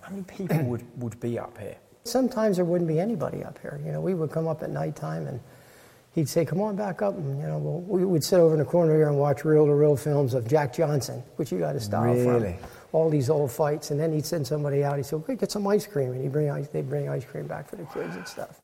[0.00, 1.76] how many people would, would be up here?
[2.06, 3.80] Sometimes there wouldn't be anybody up here.
[3.84, 5.40] You know, we would come up at nighttime and
[6.14, 8.58] he'd say, "Come on back up," and you know, we'll, we would sit over in
[8.58, 12.14] the corner here and watch reel-to-reel films of Jack Johnson, which you got a style
[12.14, 12.54] Really?
[12.54, 12.68] from.
[12.92, 14.96] All these old fights, and then he'd send somebody out.
[14.96, 17.46] He'd say, "Go get some ice cream," and he'd bring ice, they'd bring ice cream
[17.46, 18.60] back for the kids and stuff.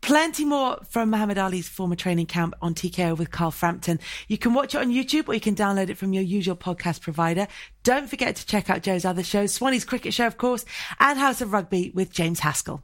[0.00, 3.98] Plenty more from Muhammad Ali's former training camp on TKO with Carl Frampton.
[4.28, 7.00] You can watch it on YouTube or you can download it from your usual podcast
[7.00, 7.48] provider.
[7.82, 10.64] Don't forget to check out Joe's other shows, Swanny's Cricket Show, of course,
[11.00, 12.82] and House of Rugby with James Haskell.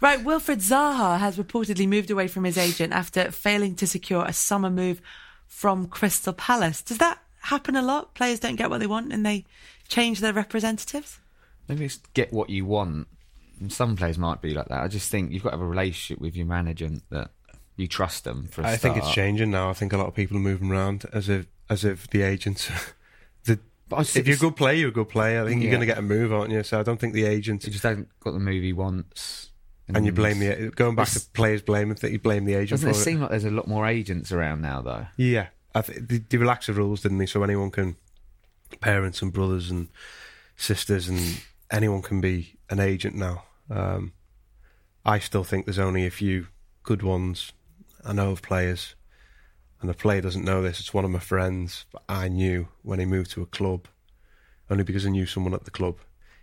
[0.00, 4.32] Right, Wilfred Zaha has reportedly moved away from his agent after failing to secure a
[4.32, 5.00] summer move
[5.46, 6.82] from Crystal Palace.
[6.82, 8.14] Does that happen a lot?
[8.14, 9.44] Players don't get what they want and they
[9.88, 11.18] change their representatives?
[11.68, 13.08] Maybe it's get what you want.
[13.68, 14.82] Some players might be like that.
[14.82, 17.30] I just think you've got to have a relationship with your manager that
[17.76, 18.48] you trust them.
[18.48, 19.70] For a I think it's changing now.
[19.70, 22.70] I think a lot of people are moving around as if as if the agents.
[23.44, 23.58] the,
[23.88, 25.42] But if you're a good player, you're a good player.
[25.42, 26.62] I think you're going to get a move, aren't you?
[26.62, 27.64] So I don't think the agent.
[27.64, 29.50] He just hasn't got the move he wants.
[29.94, 32.90] And you blame the going back to players blaming that you blame the agent Doesn't
[32.92, 33.04] for it it.
[33.04, 35.06] seem like there's a lot more agents around now, though?
[35.16, 37.26] Yeah, I th- they, they relaxed the rules, didn't they?
[37.26, 37.96] So anyone can,
[38.80, 39.88] parents and brothers and
[40.56, 43.44] sisters and anyone can be an agent now.
[43.70, 44.12] Um,
[45.06, 46.48] I still think there's only a few
[46.82, 47.52] good ones.
[48.04, 48.94] I know of players,
[49.80, 50.80] and the player doesn't know this.
[50.80, 53.88] It's one of my friends, but I knew when he moved to a club,
[54.68, 55.96] only because I knew someone at the club.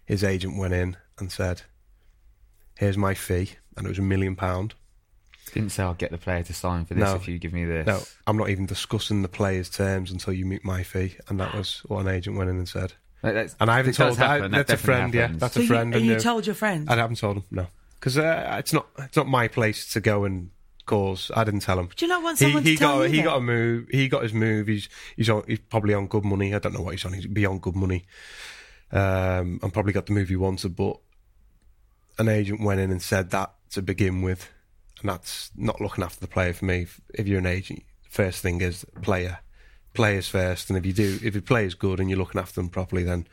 [0.03, 1.61] His agent went in and said,
[2.77, 4.73] "Here's my fee," and it was a million pound.
[5.53, 7.15] Didn't say I'll get the player to sign for this No.
[7.15, 7.85] if you give me this.
[7.87, 11.53] No, I'm not even discussing the player's terms until you meet my fee, and that
[11.53, 12.93] was what an agent went in and said.
[13.21, 14.27] That- that's- And I haven't told that.
[14.27, 15.37] happen, that That's a definitely friend, yeah.
[15.39, 15.93] That's So a friend.
[15.93, 16.89] and and, you told your friend?
[16.89, 17.67] I haven't told him no,
[17.99, 20.49] because uh, it's not it's not my place to go and
[20.85, 21.31] cause.
[21.35, 21.89] I didn't tell him.
[21.95, 23.23] Do you not want He, someone he to tell got you he that?
[23.23, 23.87] got a move.
[23.89, 24.67] He got his move.
[24.67, 25.43] He's he's on.
[25.47, 26.53] He's probably on good money.
[26.53, 27.13] I don't know what he's on.
[27.13, 28.05] He's beyond good money.
[28.91, 30.97] Um, and probably got the move he wanted, but
[32.17, 34.49] an agent went in and said that to begin with,
[35.01, 36.87] and that's not looking after the player for me.
[37.13, 39.39] If, you're an agent, first thing is player,
[39.93, 42.69] players first, and if you do, if your player's good and you're looking after them
[42.69, 43.27] properly, then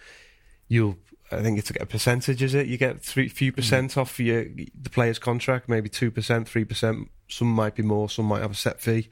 [0.68, 0.96] you'll.
[1.30, 2.66] I think it's a percentage, is it?
[2.66, 3.56] You get three few mm.
[3.56, 7.08] percent off your the player's contract, maybe two percent, three percent.
[7.28, 9.08] Some might be more, some might have a set fee.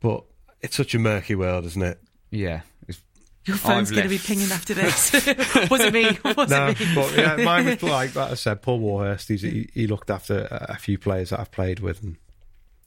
[0.00, 0.24] But
[0.60, 2.00] it's such a murky world, isn't it?
[2.30, 2.60] Yeah.
[2.86, 3.02] It's-
[3.48, 5.12] Your phone's going to be pinging after this.
[5.70, 6.18] was it me?
[6.36, 6.94] Was no, it me?
[6.94, 8.30] but yeah, mine was like that.
[8.30, 9.28] I said, Paul Warhurst.
[9.28, 12.16] He's, he, he looked after a, a few players that I've played with, and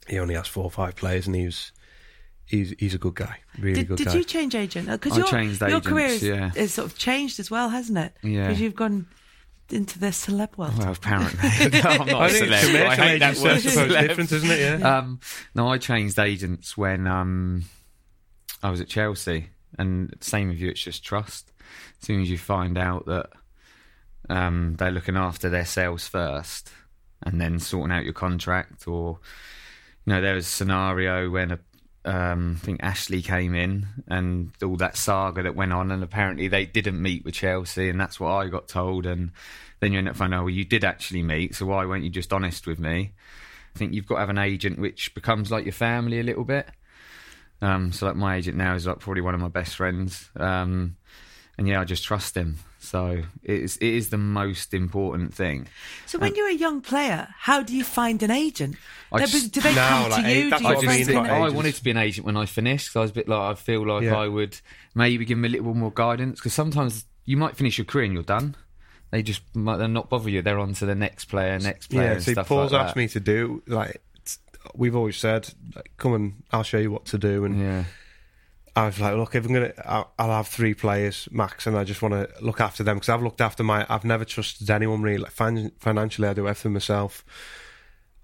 [0.08, 1.72] he only has four or five players, and he was
[2.46, 4.14] he's he's a good guy, really Did, good did guy.
[4.14, 4.88] you change agent?
[4.88, 6.50] Because I your, changed your career agents, is, yeah.
[6.54, 8.14] is sort of changed as well, hasn't it?
[8.22, 8.46] Yeah.
[8.46, 9.06] Because you've gone
[9.70, 10.76] into the celeb world.
[10.78, 11.38] Well, apparently.
[11.42, 12.66] I'm not I a celeb.
[12.66, 13.60] commercial I hate that word.
[13.60, 14.08] supposed celeb.
[14.08, 14.80] different, isn't it?
[14.80, 14.98] Yeah.
[14.98, 15.20] Um,
[15.54, 17.64] no, I changed agents when um,
[18.62, 19.48] I was at Chelsea,
[19.78, 20.70] and same with you.
[20.70, 21.52] It's just trust.
[22.00, 23.30] As soon as you find out that
[24.28, 26.70] um, they're looking after their sales first,
[27.22, 29.18] and then sorting out your contract, or
[30.04, 31.58] you know, there was a scenario when a
[32.04, 36.48] um, I think Ashley came in and all that saga that went on, and apparently
[36.48, 39.06] they didn't meet with Chelsea, and that's what I got told.
[39.06, 39.30] And
[39.80, 42.10] then you end up finding, out, well, you did actually meet, so why weren't you
[42.10, 43.12] just honest with me?
[43.74, 46.44] I think you've got to have an agent which becomes like your family a little
[46.44, 46.68] bit.
[47.62, 50.28] Um, so like my agent now is like probably one of my best friends.
[50.36, 50.96] Um,
[51.56, 52.56] and yeah, I just trust him.
[52.80, 55.68] So it is, it is the most important thing.
[56.06, 58.74] So when you're a young player, how do you find an agent?
[59.12, 60.34] I just- do they No, come like, to you?
[60.34, 61.30] Do you I I mean, just got in think it?
[61.30, 63.38] I wanted to be an agent when I finished because I was a bit like
[63.40, 64.16] I feel like Yeah.
[64.16, 64.58] I would
[64.96, 68.14] maybe give him a little more guidance because sometimes you might finish your career and
[68.14, 68.56] you're done.
[69.12, 70.42] They just might they're not bother you.
[70.42, 72.12] They're on to the next player, next player, yeah.
[72.14, 73.00] and See, stuff Paul's like asked that.
[73.00, 74.11] me to do like it's-
[74.74, 77.84] we've always said, like, come and I'll show you what to do, and Yeah,
[78.74, 81.84] I was like, look, if I'm gonna, I'll, I'll have three players max, and I
[81.84, 83.86] just want to look after them because I've looked after my.
[83.88, 85.18] I've never trusted anyone really.
[85.18, 87.24] Like fin- financially, I do everything myself,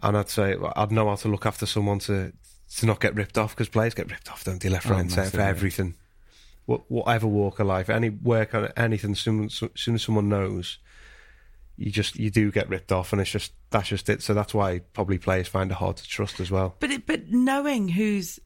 [0.02, 2.32] and I'd say well, I'd know how to look after someone to
[2.76, 4.68] to not get ripped off because players get ripped off, don't they?
[4.68, 5.94] Left, Oh, right, and centre for everything.
[6.66, 10.78] Wh- Whatever walk of life, any work on anything, soon, as soon as someone knows,
[11.78, 14.22] you just you do get ripped off, and it's just that's just it.
[14.22, 16.74] So that's why probably players find it hard to trust as well.
[16.80, 18.38] But it, but knowing who's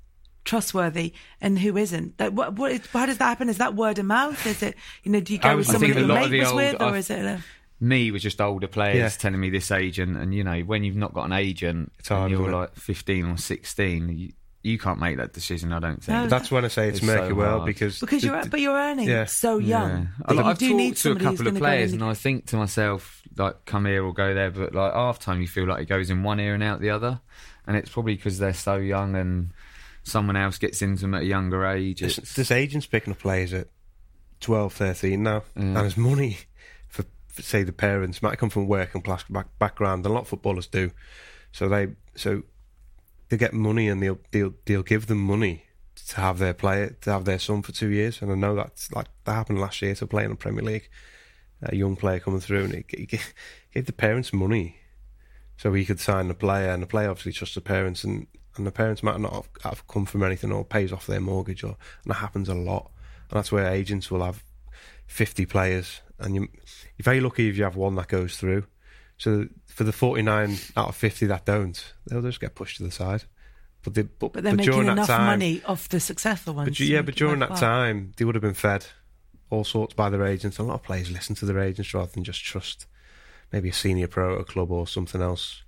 [0.45, 3.49] trustworthy and who isn't, that, what, what, how does that happen?
[3.49, 4.45] Is that word of mouth?
[4.47, 5.21] Is it you know?
[5.21, 6.57] Do you go was- with I someone think that a your lot mate was old-
[6.57, 7.25] with, or I've- is it?
[7.25, 7.45] A,
[7.81, 9.09] me was just older players Yeah.
[9.09, 12.31] telling me this agent, and you know, when you've not got an agent, It's hard,
[12.31, 14.33] and you're like 15 or 16, you,
[14.63, 15.73] you can't make that decision.
[15.73, 16.09] I don't think.
[16.17, 16.27] No.
[16.29, 17.67] That's when I say it's, It's murky so world hard.
[17.67, 19.25] because Because the- you're, but you're earning Yeah.
[19.25, 20.09] so young.
[20.25, 21.67] I, that you I've do talked need to a somebody who's couple of gonna go
[21.67, 24.75] in players, and- and I think to myself, like, come here or go there, but
[24.75, 27.21] like half time, you feel like it goes in one ear and out the other,
[27.67, 29.51] and it's probably because they're so young and
[30.05, 32.01] someone else gets into them at a younger age.
[32.01, 33.69] There's, It's, there's agents picking up players at
[34.41, 36.39] 12, 13 now, and there's money
[36.89, 40.23] for, for, say, the parents might come from working class back, background, and a lot
[40.23, 40.91] of footballers do.
[41.53, 42.43] So they so
[43.33, 45.65] they get money, and they'll they'll they'll give them money
[46.09, 48.21] to have their player to have their son for two years.
[48.21, 50.91] And I know that's like that happened last year to play in the Premier League.
[51.63, 53.07] A young player coming through, and he,
[53.73, 54.77] gave the parents money
[55.57, 58.27] so he could sign the player, and the player obviously trusts the parents, and,
[58.57, 61.65] and the parents might not have, have come from anything or pays off their mortgage,
[61.65, 62.91] or and that happens a lot,
[63.31, 64.45] and that's where agents will have
[65.07, 66.49] fifty players, and you,
[66.99, 68.67] you're very lucky if you have one that goes through.
[69.17, 72.83] So for the forty nine out of fifty that don't, they'll just get pushed to
[72.83, 73.25] the side.
[73.85, 76.69] But they, but, But they're but making enough time, money off the successful ones.
[76.69, 77.71] but yeah, but during that worthwhile.
[77.71, 78.87] time, they would have been fed
[79.51, 80.59] all sorts by their agents.
[80.59, 82.87] A lot of players listen to their agents rather than just trust
[83.53, 85.63] maybe a senior pro at a club or something else.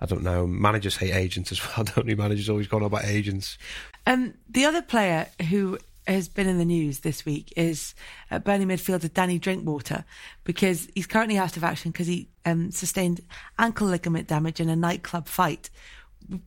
[0.00, 0.46] I don't know.
[0.46, 2.14] Managers hate agents as well, don't they?
[2.14, 3.58] Managers always gone on about agents.
[4.06, 5.76] Um, the other player who
[6.06, 7.94] has been in the news this week is
[8.30, 10.04] uh, Burnley midfielder Danny Drinkwater
[10.44, 13.20] because he's currently out of action because he um, sustained
[13.58, 15.70] ankle ligament damage in a nightclub fight.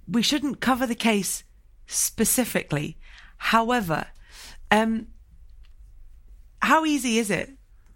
[0.07, 1.43] We shouldn't cover the case
[1.87, 2.97] specifically.
[3.37, 4.07] However,
[4.71, 5.07] um,
[6.61, 7.51] how easy is it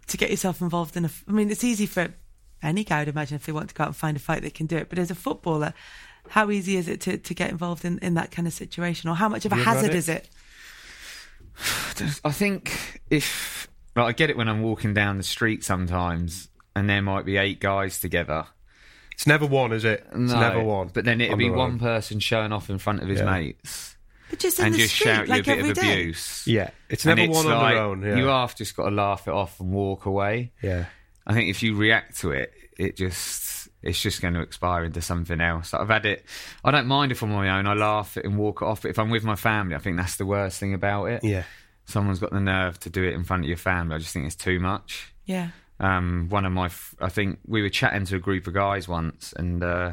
[0.08, 1.10] to get yourself involved in a?
[1.26, 2.14] I mean, it's easy for
[2.62, 4.50] any guy, I'd imagine, if they want to go out and find a fight, they
[4.50, 4.88] can do it.
[4.88, 5.74] But as a footballer,
[6.30, 9.14] how easy is it to, to get involved in, in that kind of situation, or
[9.14, 10.28] how much of a You ever had hazard is it?
[12.24, 16.88] I think if like, I get it when I'm walking down the street sometimes, and
[16.88, 18.46] there might be eight guys together.
[19.12, 20.06] It's never one, is it?
[20.14, 20.90] No, It's never one.
[20.94, 23.30] But then it'd on be their one person showing off in front of his Yeah.
[23.32, 23.96] mates
[24.30, 25.92] But just in and the just street, shout you like a bit every of day.
[26.02, 26.46] abuse.
[26.46, 28.02] Yeah, it's And never one on like, their own.
[28.02, 30.52] Yeah, You have just got to laugh it off and walk away.
[30.62, 30.84] yeah.
[31.26, 35.00] I think if you react to it, it just it's just going to expire into
[35.00, 35.72] something else.
[35.72, 36.24] I've had it.
[36.64, 37.66] I don't mind if I'm on my own.
[37.66, 38.82] I laugh it and walk it off.
[38.82, 41.24] But if I'm with my family, I think that's the worst thing about it.
[41.24, 41.44] Yeah.
[41.84, 43.94] Someone's got the nerve to do it in front of your family.
[43.94, 45.12] I just think it's too much.
[45.26, 45.50] Yeah.
[45.80, 46.70] Um, one of my,
[47.00, 49.92] I think we were chatting to a group of guys once, and uh,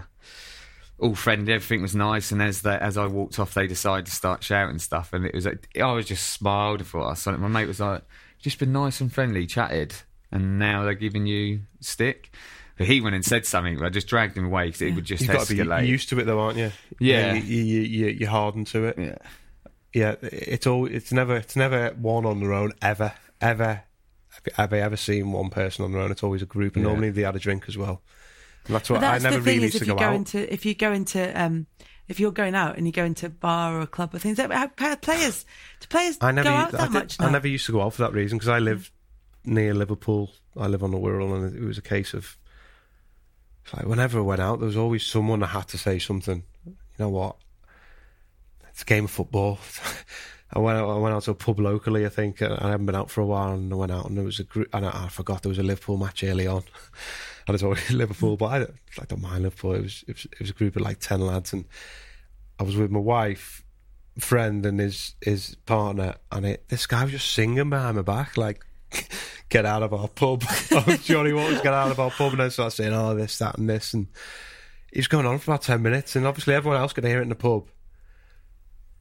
[0.98, 2.32] all friendly, everything was nice.
[2.32, 5.36] And as they, as I walked off, they decided to start shouting stuff, and it
[5.36, 7.28] was, like, I was just smiled for us.
[7.28, 8.02] And my mate was like,
[8.40, 9.94] "Just been nice and friendly, chatted,
[10.32, 12.32] and now they're giving you stick."
[12.78, 15.06] But he went and said something, but I just dragged him away because it would
[15.06, 15.82] just You've got to escalate.
[15.82, 16.72] be used to it, though, aren't you?
[17.00, 17.34] Yeah.
[17.34, 18.98] you, you, you, you're hardened to it.
[19.00, 19.16] yeah.
[19.94, 20.86] Yeah, it's all.
[20.88, 21.38] It's never.
[21.38, 23.84] It's never one on their own ever, ever.
[24.56, 26.12] Have I ever seen one person on their own?
[26.12, 26.90] It's always a group, and Yeah.
[26.90, 28.02] normally they had a drink as well.
[28.66, 30.00] And that's what that's I never the thing really is used if to you go
[30.00, 30.16] go out.
[30.16, 31.68] into if you go into um
[32.10, 34.38] if you're going out and you go into a bar or a club or things,
[34.38, 35.46] how, how players
[35.80, 36.50] do players I never.
[36.50, 37.16] go out that I, did- much?
[37.22, 38.92] I never used to go out for that reason because I live
[39.46, 40.32] near Liverpool.
[40.58, 42.38] I live on the Wirral, and it was a case of
[43.66, 46.44] it's like whenever I went out, there was always someone that had to say something.
[46.66, 47.36] You know what?
[48.70, 49.58] It's a game of football.
[50.54, 50.90] I went out.
[50.90, 52.06] I went out to a pub locally.
[52.06, 54.16] I think and I haven't been out for a while, and I went out and
[54.18, 54.70] there was a group.
[54.74, 56.64] And I, I forgot there was a Liverpool match early on.
[57.48, 59.74] and it's always Liverpool, but I, don't- I don't mind Liverpool.
[59.74, 61.66] It was, it was it was a group of like ten lads, and
[62.60, 63.64] I was with my wife,
[64.20, 68.38] friend, and his his partner, and it, this guy was just singing behind my back,
[68.38, 68.64] like.
[69.50, 70.44] Get out of our pub.
[70.72, 72.34] oh, Johnny Waters, get out of our pub.
[72.34, 73.94] And I started saying, oh, this, that, and this.
[73.94, 74.08] And
[74.92, 76.16] he was going on for about 10 minutes.
[76.16, 77.68] And obviously, everyone else could hear it in the pub.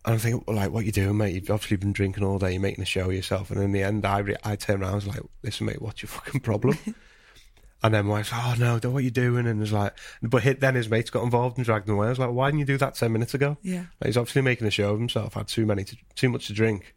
[0.05, 1.34] And I'm thinking, well, like, what you doing, mate?
[1.34, 2.53] You've obviously been drinking all day.
[2.53, 3.51] You're making a show of yourself.
[3.51, 6.03] And in the end, I, re- I turned around and was like, listen, mate, what's
[6.03, 6.76] your fucking problem?
[7.82, 9.47] and then my wife's like, oh, no, don't, what you doing?
[9.47, 12.09] And it was like, but hit, then his mates got involved and dragged him away.
[12.09, 13.57] I was like, why didn't you do that 10 minutes ago?
[13.62, 13.84] Yeah.
[14.01, 16.53] Like, he's obviously making a show of himself, had too many, to, too much to
[16.53, 16.95] drink.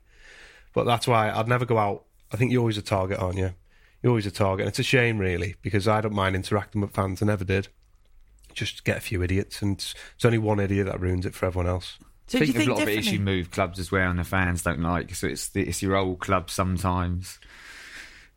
[0.73, 2.06] But that's why I'd never go out.
[2.31, 3.53] I think you're always a target, aren't you?
[4.03, 4.61] You're always a target.
[4.65, 7.21] And it's a shame, really, because I don't mind interacting with fans.
[7.21, 7.67] I never did.
[8.53, 11.45] Just get a few idiots, and it's, it's only one idiot that ruins it for
[11.45, 11.97] everyone else.
[12.27, 13.91] So I think you there's think a lot of it is you move clubs as
[13.91, 15.13] well, and the fans don't like.
[15.15, 17.39] So it's the, it's your old club sometimes.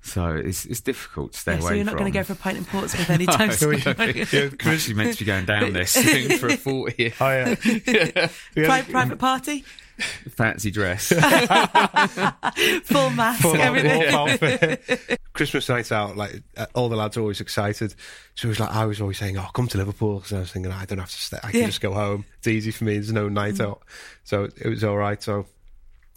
[0.02, 1.98] So it's it's difficult to stay Yeah, away so you're not from.
[2.00, 3.82] going to go for a pint in Portsmouth anytime soon.
[3.98, 4.26] are you?
[4.32, 8.28] Yeah, I'm actually meant to be going down there soon for a 40 Oh, yeah.
[8.54, 9.64] Pri- private party,
[10.30, 11.06] fancy dress.
[12.84, 13.98] full mask, Full everything.
[14.12, 15.20] wolf outfit.
[15.32, 17.94] Christmas night out, like uh, all the lads are always excited.
[18.34, 20.52] So it was like I was always saying, "Oh, come to Liverpool." So I was
[20.52, 21.38] thinking, I don't have to stay.
[21.42, 21.66] I can Yeah.
[21.66, 22.24] just go home.
[22.38, 22.94] It's easy for me.
[22.94, 23.82] There's no night out,
[24.24, 25.22] so it was all right.
[25.22, 25.46] So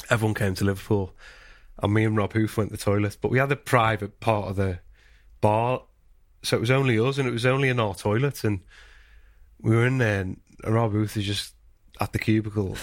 [0.10, 1.14] everyone came to Liverpool,
[1.82, 3.18] and me and Rob Huth went to the toilet.
[3.22, 4.80] But we had the private part of the
[5.42, 5.84] bar
[6.42, 8.60] so it was only us, and it was only in our toilet, and
[9.62, 11.54] we were in there, and Rob Huth is just
[12.02, 12.76] at the cubicle,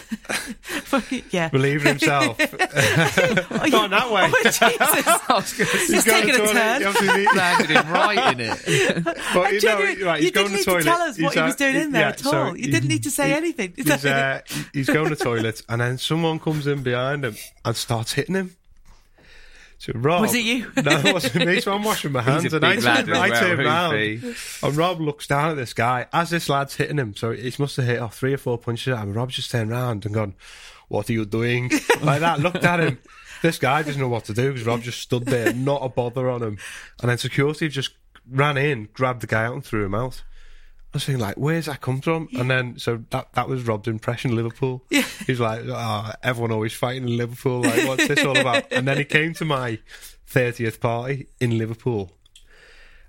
[1.30, 1.50] yeah.
[1.52, 2.38] relieving himself.
[3.52, 4.30] Oh, you- Not that way.
[5.28, 5.88] Oh, Jesus.
[5.88, 7.18] He's going taking to a the toilet, turn.
[7.20, 9.04] you Landed him right in it.
[9.34, 10.78] But you know, right, you he's going didn't to need the toilet.
[10.78, 12.56] to tell us what He's, he was uh, doing in there yeah, at so all.
[12.56, 13.72] You didn't need to say he- anything.
[13.76, 14.40] He's, uh,
[14.72, 18.34] he's going to the toilet, and then someone comes in behind him and starts hitting
[18.36, 18.56] him.
[19.80, 20.70] So Rob, Was it you?
[20.76, 21.58] No, it wasn't me.
[21.62, 23.66] So I'm washing my hands, and I big lad turn, I as well, turn who's
[23.66, 27.16] round, and Rob looks down at this guy as this lad's hitting him.
[27.16, 29.14] So he must have hit off three or four punches at him.
[29.14, 30.34] Rob's just turned around and gone,
[30.88, 31.70] "What are you doing?"
[32.02, 32.40] like that.
[32.40, 32.98] Looked at him.
[33.40, 36.28] This guy doesn't know what to do because Rob just stood there, not a bother
[36.28, 36.58] on him.
[37.00, 37.94] And then security just
[38.30, 40.22] ran in, grabbed the guy out, and threw him out.
[40.92, 42.28] I was thinking, like, where's that come from?
[42.36, 44.84] And then, so that that was Rob's impression Liverpool.
[44.90, 45.04] Yeah.
[45.24, 47.60] He's like, oh, everyone always fighting in Liverpool.
[47.60, 48.72] Like, what's this all about?
[48.72, 49.78] And then he came to my
[50.28, 52.10] 30th party in Liverpool.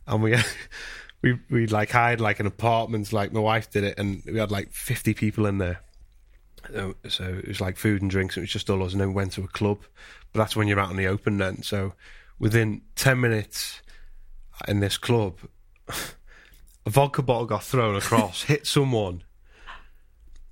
[0.05, 0.35] And we,
[1.23, 4.51] we, we like hired like an apartment, like my wife did it, and we had
[4.51, 5.81] like 50 people in there.
[6.71, 9.09] So, so it was like food and drinks, it was just all us, and then
[9.09, 9.79] we went to a club.
[10.31, 11.63] But that's when you're out in the open then.
[11.63, 11.93] So
[12.37, 13.81] within 10 minutes
[14.67, 15.39] in this club,
[16.85, 19.23] a vodka bottle got thrown across, hit someone.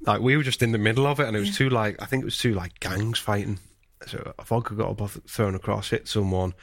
[0.02, 2.06] Like we were just in the middle of it, and it was two like I
[2.06, 3.60] think it was two like gangs fighting.
[4.08, 6.54] So a vodka got thrown across, hit someone.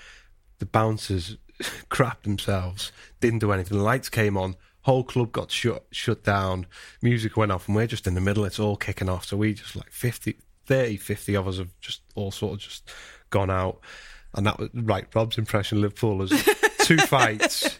[0.58, 1.36] The bouncers
[1.90, 3.76] crapped themselves, didn't do anything.
[3.76, 6.66] The lights came on, whole club got shut shut down.
[7.02, 8.46] Music went off, and we're just in the middle.
[8.46, 9.26] It's all kicking off.
[9.26, 12.90] So we just like 50, 30, 50 of us have just all sort of just
[13.28, 13.80] gone out,
[14.34, 15.06] and that was right.
[15.14, 16.48] Rob's impression of Liverpool is
[16.78, 17.78] two fights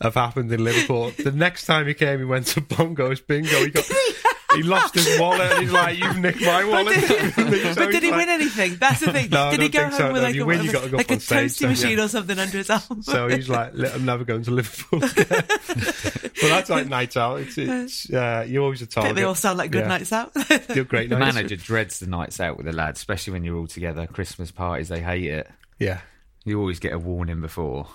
[0.00, 1.10] have happened in Liverpool.
[1.18, 3.48] The next time he came, he went to Bongo's Bingo.
[3.64, 3.84] He got
[4.54, 5.40] he lost his wallet.
[5.52, 6.96] and He's like, "You've nicked my wallet."
[7.76, 8.76] But did he win anything?
[8.76, 9.30] That's the thing.
[9.30, 10.06] No, did he go home so.
[10.12, 11.70] with No, like, you a, win, you gotta go like a on stage, toasty don't
[11.70, 12.04] machine you?
[12.04, 13.02] or something under his arm?
[13.02, 17.40] So he's like, "Li- "I'm never going to Liverpool." again." but that's like night out.
[17.40, 19.14] It's, it's uh, you're always a target.
[19.16, 19.88] they all sound like good Yeah.
[19.88, 20.32] nights out.
[20.74, 21.34] You're great The nights.
[21.34, 24.06] manager dreads the nights out with the lads, especially when you're all together.
[24.06, 25.48] Christmas parties, they hate it.
[25.78, 26.00] Yeah,
[26.44, 27.86] You always get a warning before.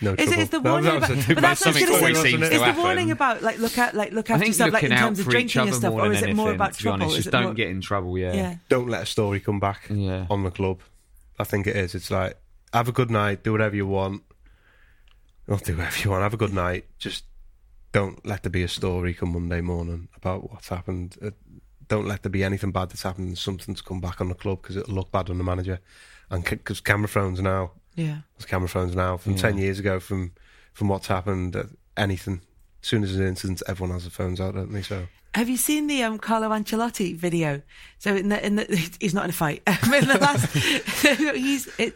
[0.00, 0.32] No Is trouble.
[0.32, 1.10] it is the No, warning about?
[1.10, 2.30] a- But that's what I was something gonna always say.
[2.30, 4.90] seems Is the warning about like look at like look after think yourself, like in
[4.90, 7.02] terms of drinking and stuff, or is it more about to be trouble?
[7.02, 7.10] honest.
[7.18, 8.16] Is Just it don't more- get in trouble.
[8.18, 8.32] Yeah.
[8.34, 8.54] Yeah.
[8.68, 10.26] don't let a story come back Yeah.
[10.30, 10.80] on the club.
[11.38, 11.94] I think it is.
[11.94, 12.36] It's like
[12.72, 14.22] have a good night, do whatever you want.
[15.48, 16.22] Not do whatever you want.
[16.22, 16.84] Have a good night.
[16.98, 17.24] Just
[17.92, 21.16] don't let there be a story come Monday morning about what's happened.
[21.22, 21.30] Uh,
[21.88, 24.34] don't let there be anything bad that's happened and something to come back on the
[24.34, 25.80] club because it'll look bad on the manager.
[26.30, 28.18] And because camera phones now, Yeah.
[28.36, 29.38] there's camera phones now from Yeah.
[29.42, 30.32] ten years ago from
[30.72, 31.56] from what's happened.
[31.56, 31.64] Uh,
[31.96, 32.40] anything.
[32.82, 34.80] As soon as there's an incident, everyone has their phones out, don't they?
[34.82, 37.60] So Have you seen the um, Carlo Ancelotti video?
[37.98, 39.62] So in the, in the, he's not in a fight.
[39.84, 40.46] In the last,
[41.36, 41.94] he's it,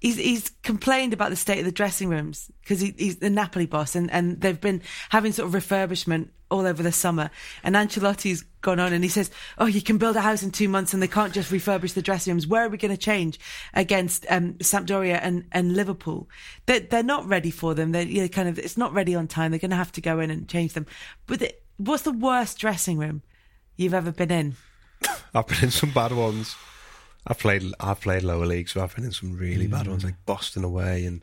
[0.00, 3.66] he's he's complained about the state of the dressing rooms because he, he's the Napoli
[3.66, 7.30] boss, and, and they've been having sort of refurbishment all over the summer.
[7.64, 10.68] And Ancelotti's gone on and he says, "Oh, you can build a house in two
[10.68, 12.46] months, and they can't just refurbish the dressing rooms.
[12.46, 13.38] Where are we going to change
[13.74, 16.28] against um, Sampdoria and, and Liverpool?
[16.66, 17.92] They're they're not ready for them.
[17.92, 19.50] They're you know, kind of it's not ready on time.
[19.50, 20.86] They're going to have to go in and change them.
[21.26, 23.22] But the, what's the worst dressing room
[23.76, 24.56] you've ever been in?
[25.34, 26.54] I've been in some bad ones.
[27.26, 30.06] I've played I've played lower league, so I've been in some really bad ones mm.
[30.06, 31.22] like Boston away and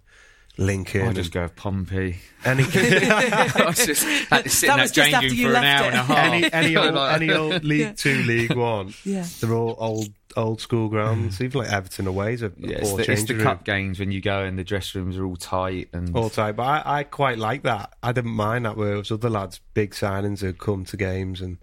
[0.57, 1.07] Lincoln.
[1.07, 2.17] I'll just go with Pompey.
[2.45, 5.45] any I was just had to sit That in was that just after changing you
[5.51, 5.87] for an left hour it.
[5.87, 6.17] and a half.
[6.17, 8.93] any any old any old League Two, League One.
[9.03, 9.25] Yeah.
[9.39, 11.39] they're all old old school grounds.
[11.39, 11.45] Mm.
[11.45, 13.43] Even like Everton away is a, a Yeah, it's poor the, it's the room.
[13.43, 16.51] cup games when you go and the dressing rooms are all tight and all tight.
[16.55, 17.93] But I, I quite like that.
[18.03, 18.77] I didn't mind that.
[18.77, 21.57] Where it was other lads, big signings who'd come to games and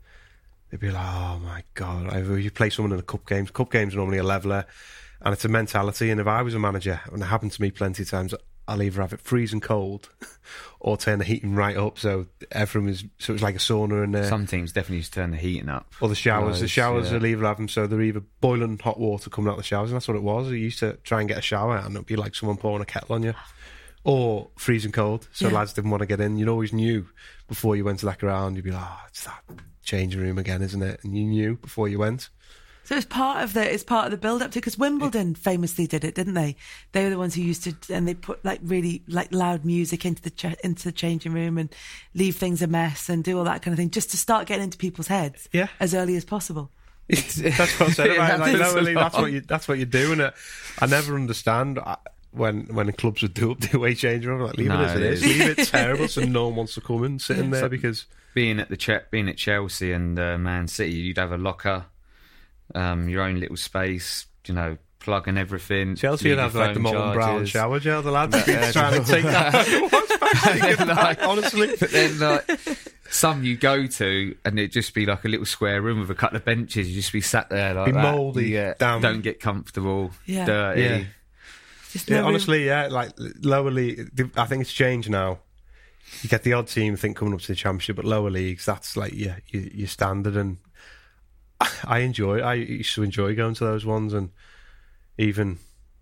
[0.71, 3.51] they'd be like, "Oh my god!" I, you play someone in the cup games.
[3.51, 4.67] Cup games are normally a leveler,
[5.21, 6.11] and it's a mentality.
[6.11, 8.35] And if I was a manager, and it happened to me plenty of times,
[8.69, 10.11] I'll either have it freezing cold
[10.81, 14.13] or turn the heating right up so everyone is so it's like a sauna in
[14.13, 14.23] there.
[14.23, 15.93] Uh, some teams definitely used to turn the heating up.
[16.01, 16.61] or the showers.
[16.61, 17.19] the showers yeah.
[17.19, 19.97] will either have them so they're either boiling hot water coming out the showers, and
[19.97, 20.49] that's what it was.
[20.51, 22.87] You used to try and get a shower, and it'd be like someone pouring a
[22.87, 23.35] kettle on you,
[24.05, 25.27] or freezing cold.
[25.33, 25.55] So Yeah.
[25.55, 26.37] lads didn't want to get in.
[26.39, 27.09] You always knew
[27.49, 28.55] before you went to that ground.
[28.55, 29.43] You'd be like, "Oh, it's that
[29.83, 32.29] changing room again, isn't it?" And you knew before you went.
[32.85, 35.87] So it's part of the it's part of the build up to because Wimbledon famously
[35.87, 36.57] did it, didn't they?
[36.91, 40.05] They were the ones who used to and they put like really like loud music
[40.05, 41.69] into the ch- into the changing room and
[42.15, 44.65] leave things a mess and do all that kind of thing just to start getting
[44.65, 45.69] into people's heads Yeah.
[45.79, 46.71] as early as possible.
[47.09, 47.39] that's
[47.79, 48.07] what I said.
[48.11, 48.39] It about.
[48.41, 50.33] Like, happens no, a really, that's what you that's what you do, and
[50.81, 51.79] I never understand.
[51.79, 51.97] uh,
[52.33, 54.85] When when the clubs would do up the away change room, like leave No, it
[54.85, 55.29] as it it is, is.
[55.39, 58.61] leave it terrible, so no one wants to come and sit in there because being
[58.61, 61.87] at the che- being at Chelsea and uh, Man City, you'd have a locker,
[62.75, 65.97] um, your own little space, you know, plug and everything.
[65.97, 67.51] Chelsea leave would have like the phone Molten Brown chargers.
[67.51, 68.03] shower gel.
[68.03, 69.53] The lads would be uh, trying to take that.
[69.91, 71.75] What's Like, Honestly.
[71.79, 72.61] but then like
[73.11, 76.15] some you go to and it'd just be like a little square room with a
[76.15, 76.89] couple of benches.
[76.89, 78.15] You just be sat there like Be that.
[78.15, 79.03] mouldy, yeah, damp.
[79.03, 80.45] don't get comfortable, Yeah.
[80.45, 80.83] dirty.
[80.83, 81.03] Yeah.
[81.91, 83.11] Just Yeah, honestly, yeah, like
[83.43, 84.31] lower league.
[84.37, 85.39] I think it's changed now.
[86.23, 88.67] You get the odd team, I think, coming up to the championship, but lower leagues,
[88.67, 90.37] that's like yeah, your, your standard.
[90.37, 90.59] And
[91.85, 92.41] I enjoy.
[92.41, 94.31] I used to enjoy going to those ones, and
[95.19, 95.59] even,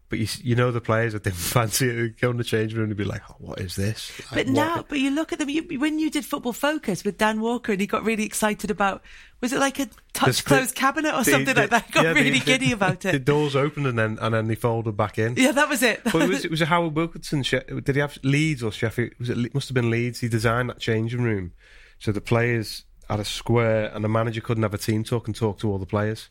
[0.08, 2.20] but you you know the players that didn't fancy it.
[2.20, 4.54] Go in the change room and be like, oh, "What is this?" Like, But what-
[4.54, 5.48] now, but you look at them.
[5.50, 9.02] You, when you did Football Focus with Dan Walker, and he got really excited about
[9.40, 11.84] was it like a touch closed cabinet or the- something the- like that?
[11.86, 13.12] He got yeah, really the- giddy about it.
[13.12, 15.34] The doors opened and then and then they folded back in.
[15.36, 16.02] yeah, that was it.
[16.04, 17.42] But it was, it was Howard Wilkinson.
[17.42, 19.12] Did he have Leeds or Sheffield?
[19.18, 19.36] Was it?
[19.36, 20.20] Le- Must have been Leeds.
[20.20, 21.52] He designed that changing room
[21.98, 25.34] so the players had a square and the manager couldn't have a team talk and
[25.34, 26.28] talk to all the players.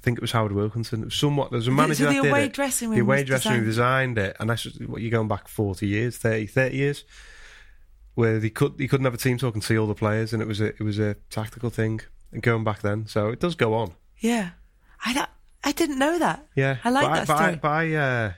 [0.00, 1.02] I think it was Howard Wilkinson.
[1.02, 1.50] It was somewhat.
[1.50, 2.54] There was a manager so the that did away it.
[2.54, 5.46] dressing The room away was dressing room designed- it, and that's what you're going back
[5.46, 7.04] forty years, 30, 30 years,
[8.14, 10.40] where he could he couldn't have a team talk and see all the players, and
[10.42, 12.00] it was a it was a tactical thing
[12.40, 13.06] going back then.
[13.06, 13.92] So it does go on.
[14.20, 14.50] yeah,
[15.04, 15.28] I don't,
[15.64, 16.46] I didn't know that.
[16.56, 17.52] Yeah, I like that but story.
[17.52, 18.32] I, but I, uh,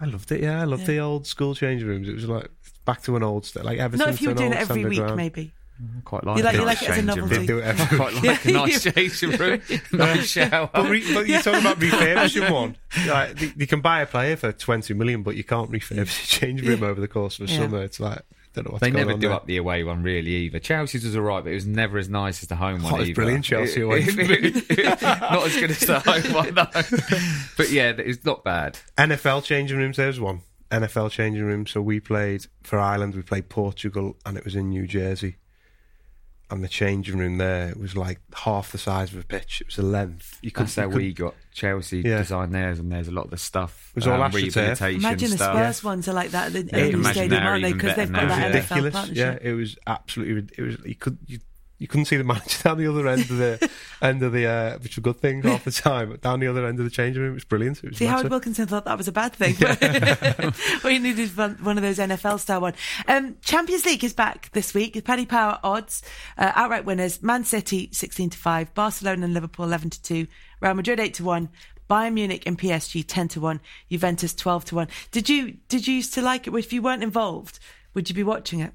[0.00, 0.42] I loved it.
[0.42, 0.86] Yeah, I loved Yeah.
[0.88, 2.08] the old school changing rooms.
[2.08, 2.50] It was like
[2.84, 4.04] back to an old st- like Everton.
[4.04, 5.16] Not if you were doing it every week, ground.
[5.16, 5.54] maybe.
[5.80, 7.36] I quite like, You like- a you like it as a novelty.
[7.36, 7.46] room.
[7.46, 9.60] Do it I quite like Yeah, a nice you- changing room,
[9.92, 10.70] nice shower.
[10.72, 12.76] But, re- but you're talking about refurbishing one.
[13.08, 16.26] Like, you- you can buy a player for 20 million, but you can't refurbish a
[16.26, 17.58] changing room over the course of a Yeah.
[17.58, 17.82] summer.
[17.82, 18.22] It's like,
[18.54, 19.32] don't know what's They never do there.
[19.32, 20.60] up the away one really either.
[20.60, 22.92] Chelsea's was alright, but it was never as nice as the home oh, one.
[22.92, 23.14] Oh, it was either.
[23.16, 24.04] brilliant, Chelsea away.
[24.04, 27.18] Not as good as the home one, though.
[27.56, 28.78] But yeah, it's not bad.
[28.96, 30.42] NFL changing rooms, there's one.
[30.70, 31.66] NFL changing room.
[31.66, 35.36] So we played for Ireland, we played Portugal, and it was in New Jersey.
[36.50, 39.62] And the changing room there was like half the size of a pitch.
[39.62, 40.38] It was a length.
[40.42, 42.18] You could That's how we got Chelsea Yeah.
[42.18, 43.90] designed theirs, and there's a lot of the stuff.
[43.92, 44.34] It was all um, astroturf.
[44.54, 45.54] rehabilitation Imagine the stuff.
[45.56, 47.48] Spurs ones are like that at the Yeah, you at can the imagine stadium, they're
[47.50, 47.68] aren't they?
[47.70, 48.28] even Because they've got now.
[48.28, 48.46] that Yeah.
[48.76, 49.08] Ridiculous.
[49.10, 50.54] Yeah, it was absolutely.
[50.58, 51.38] It was you could you,
[51.84, 53.70] you couldn't see the manager down the other end of the
[54.00, 56.08] end of the uh, which was a good thing half the time.
[56.08, 57.84] But down the other end of the changing room, it was brilliant.
[57.84, 58.30] It was See, Howard.
[58.30, 59.54] Wilkinson thought that was a bad thing.
[60.82, 62.72] well, you needed one, one of those NFL style one.
[63.06, 65.04] Um, Champions League is back this week.
[65.04, 66.02] Paddy Power odds,
[66.38, 70.26] uh, outright winners: Man City sixteen to five, Barcelona and Liverpool eleven to two,
[70.60, 71.50] Real Madrid eight to one.
[71.90, 73.60] Bayern Munich and PSG ten to one,
[73.90, 74.88] Juventus twelve to one.
[75.10, 76.54] Did you did you used to like it?
[76.54, 77.58] If you weren't involved,
[77.92, 78.72] would you be watching it?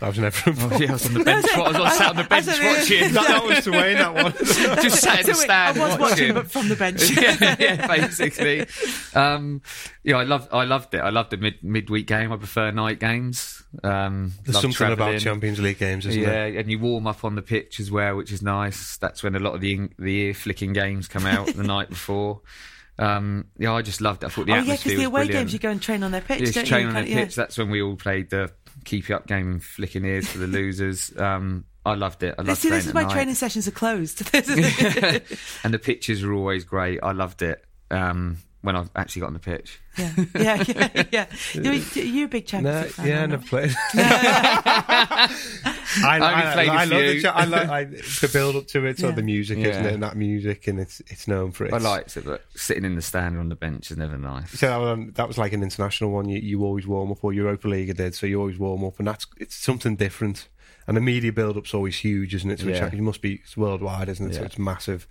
[0.00, 0.74] I was never involved.
[0.74, 1.46] Oh, yeah, I was on the bench.
[1.54, 3.12] I was on, sat on the bench I watching.
[3.14, 3.96] that, that was to Wayne.
[3.96, 4.32] That one.
[4.82, 7.10] Just sat in the stand I was watching, but from the bench.
[7.16, 8.66] yeah, yeah, basically.
[9.14, 9.62] Um,
[10.04, 10.98] yeah, I loved, I loved it.
[10.98, 12.30] I loved the mid midweek game.
[12.30, 13.62] I prefer night games.
[13.82, 15.18] Um, There's love something about.
[15.20, 16.58] Champions League games, isn't yeah, there?
[16.58, 18.98] and you warm up on the pitch as well, which is nice.
[18.98, 21.88] That's when a lot of the in- the ear flicking games come out the night
[21.88, 22.42] before.
[22.98, 24.26] Um, yeah, I just loved it.
[24.26, 25.32] I thought the oh yeah, because the away brilliant.
[25.32, 26.40] games you go and train on their pitch.
[26.40, 26.88] Yes, don't train you?
[26.88, 27.24] on their yeah.
[27.24, 27.34] pitch.
[27.34, 28.50] That's when we all played the
[28.86, 31.16] keep you up game and flicking ears for the losers.
[31.18, 32.34] Um, I loved it.
[32.38, 33.12] I loved See, this is why night.
[33.12, 34.22] training sessions are closed.
[34.34, 37.00] and the pictures were always great.
[37.02, 39.80] I loved it um, when I've actually got on the pitch.
[39.96, 40.62] yeah, yeah,
[40.94, 41.04] yeah.
[41.12, 41.26] yeah.
[41.54, 43.06] You're, you're a big Champions No, fan.
[43.06, 43.74] yeah, aren't never played.
[46.04, 47.22] I, only I, played a I love the few.
[47.22, 49.14] cha- I like I, the build up to it, so Yeah.
[49.14, 49.68] the music, Yeah.
[49.68, 49.94] isn't it?
[49.94, 51.72] And that music, and it's it's known for it.
[51.72, 54.50] I liked it, but sitting in the stand or on the bench is never nice.
[54.58, 56.28] So that, um, that was like an international one.
[56.28, 58.14] You, you always warm up, or Europa League did.
[58.14, 60.48] So you always warm up, and that's it's something different.
[60.88, 62.60] And the media build up's always huge, isn't it?
[62.60, 62.86] So Yeah.
[62.86, 64.34] it must be it's worldwide, isn't it?
[64.34, 65.08] So it's massive.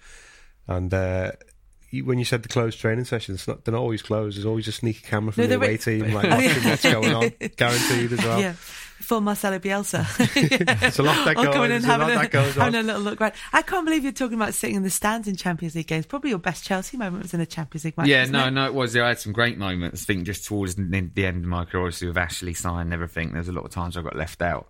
[0.68, 1.55] And uh, you,
[2.04, 4.38] when you said the closed training sessions, not, they're not always closed.
[4.38, 6.84] There's always a sneaky camera from No, the away re- team, like oh, watching what's
[6.84, 8.40] going on, guaranteed as well.
[8.40, 8.54] Yeah.
[8.54, 10.06] Full Marcelo Bielsa.
[10.88, 11.54] It's a lot that I'll goes.
[11.54, 12.64] come in and there's a having, lot a, that goes on.
[12.74, 13.36] having a little look right.
[13.52, 16.06] I can't believe you're talking about sitting in the stands in Champions League games.
[16.06, 18.08] Probably your best Chelsea moment was in a Champions League match.
[18.08, 18.52] Yeah, no, it?
[18.52, 18.96] no, it was.
[18.96, 20.04] I had some great moments.
[20.04, 22.94] I think just towards the the end of my career, obviously with Ashley sign and
[22.94, 24.70] everything, there's a lot of times I got left out.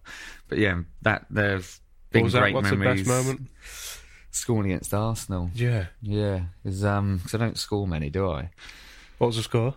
[0.50, 2.52] But yeah, that there's What been was that?
[2.52, 3.06] What's memories.
[3.06, 3.50] the best moment?
[4.36, 5.50] Scoring against Arsenal.
[5.56, 5.86] Yeah.
[6.02, 8.50] Yeah, because um, 'cause I don't score many, do I?
[9.18, 9.76] What was the score?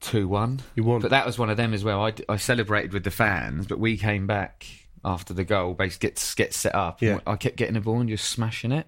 [0.00, 0.60] Two one.
[0.74, 1.00] You won.
[1.00, 2.04] But that was one of them as well.
[2.04, 4.66] I, I celebrated with the fans, but we came back
[5.04, 7.00] after the goal, basically get get set up.
[7.00, 7.20] Yeah.
[7.26, 8.86] I kept getting the ball and just smashing it.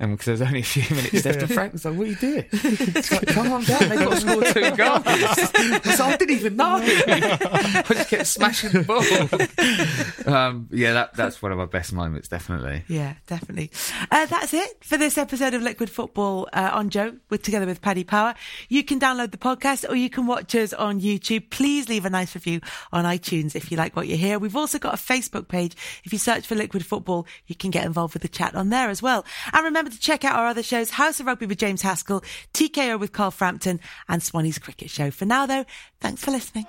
[0.00, 2.10] And because there was only a few minutes left, and Frank was like, "What are
[2.10, 6.16] you doing?" It's like, "Calm down, They've got to score two goals." I like, "I
[6.16, 10.34] didn't even know." I just kept smashing the ball.
[10.34, 12.82] um, yeah, that that's one of my best moments, definitely.
[12.88, 13.70] Yeah, definitely.
[14.10, 17.80] Uh, that's it for this episode of Liquid Football uh, on Joe, with together with
[17.80, 18.34] Paddy Power.
[18.68, 21.50] You can download the podcast or you can watch us on YouTube.
[21.50, 22.60] Please leave a nice review
[22.92, 24.40] on iTunes if you like what you hear.
[24.40, 25.76] We've also got a Facebook page.
[26.02, 28.90] If you search for Liquid Football, you can get involved with the chat on there
[28.90, 29.24] as well.
[29.52, 32.22] And remember to check out our other shows: House of Rugby with James Haskell,
[32.54, 35.10] TKO with Carl Frampton, and Swanny's Cricket Show.
[35.10, 35.66] For now, though,
[36.00, 36.66] thanks for listening.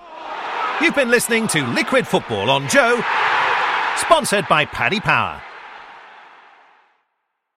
[0.81, 3.01] You've been listening to Liquid Football on Joe,
[3.95, 5.41] sponsored by Paddy Power.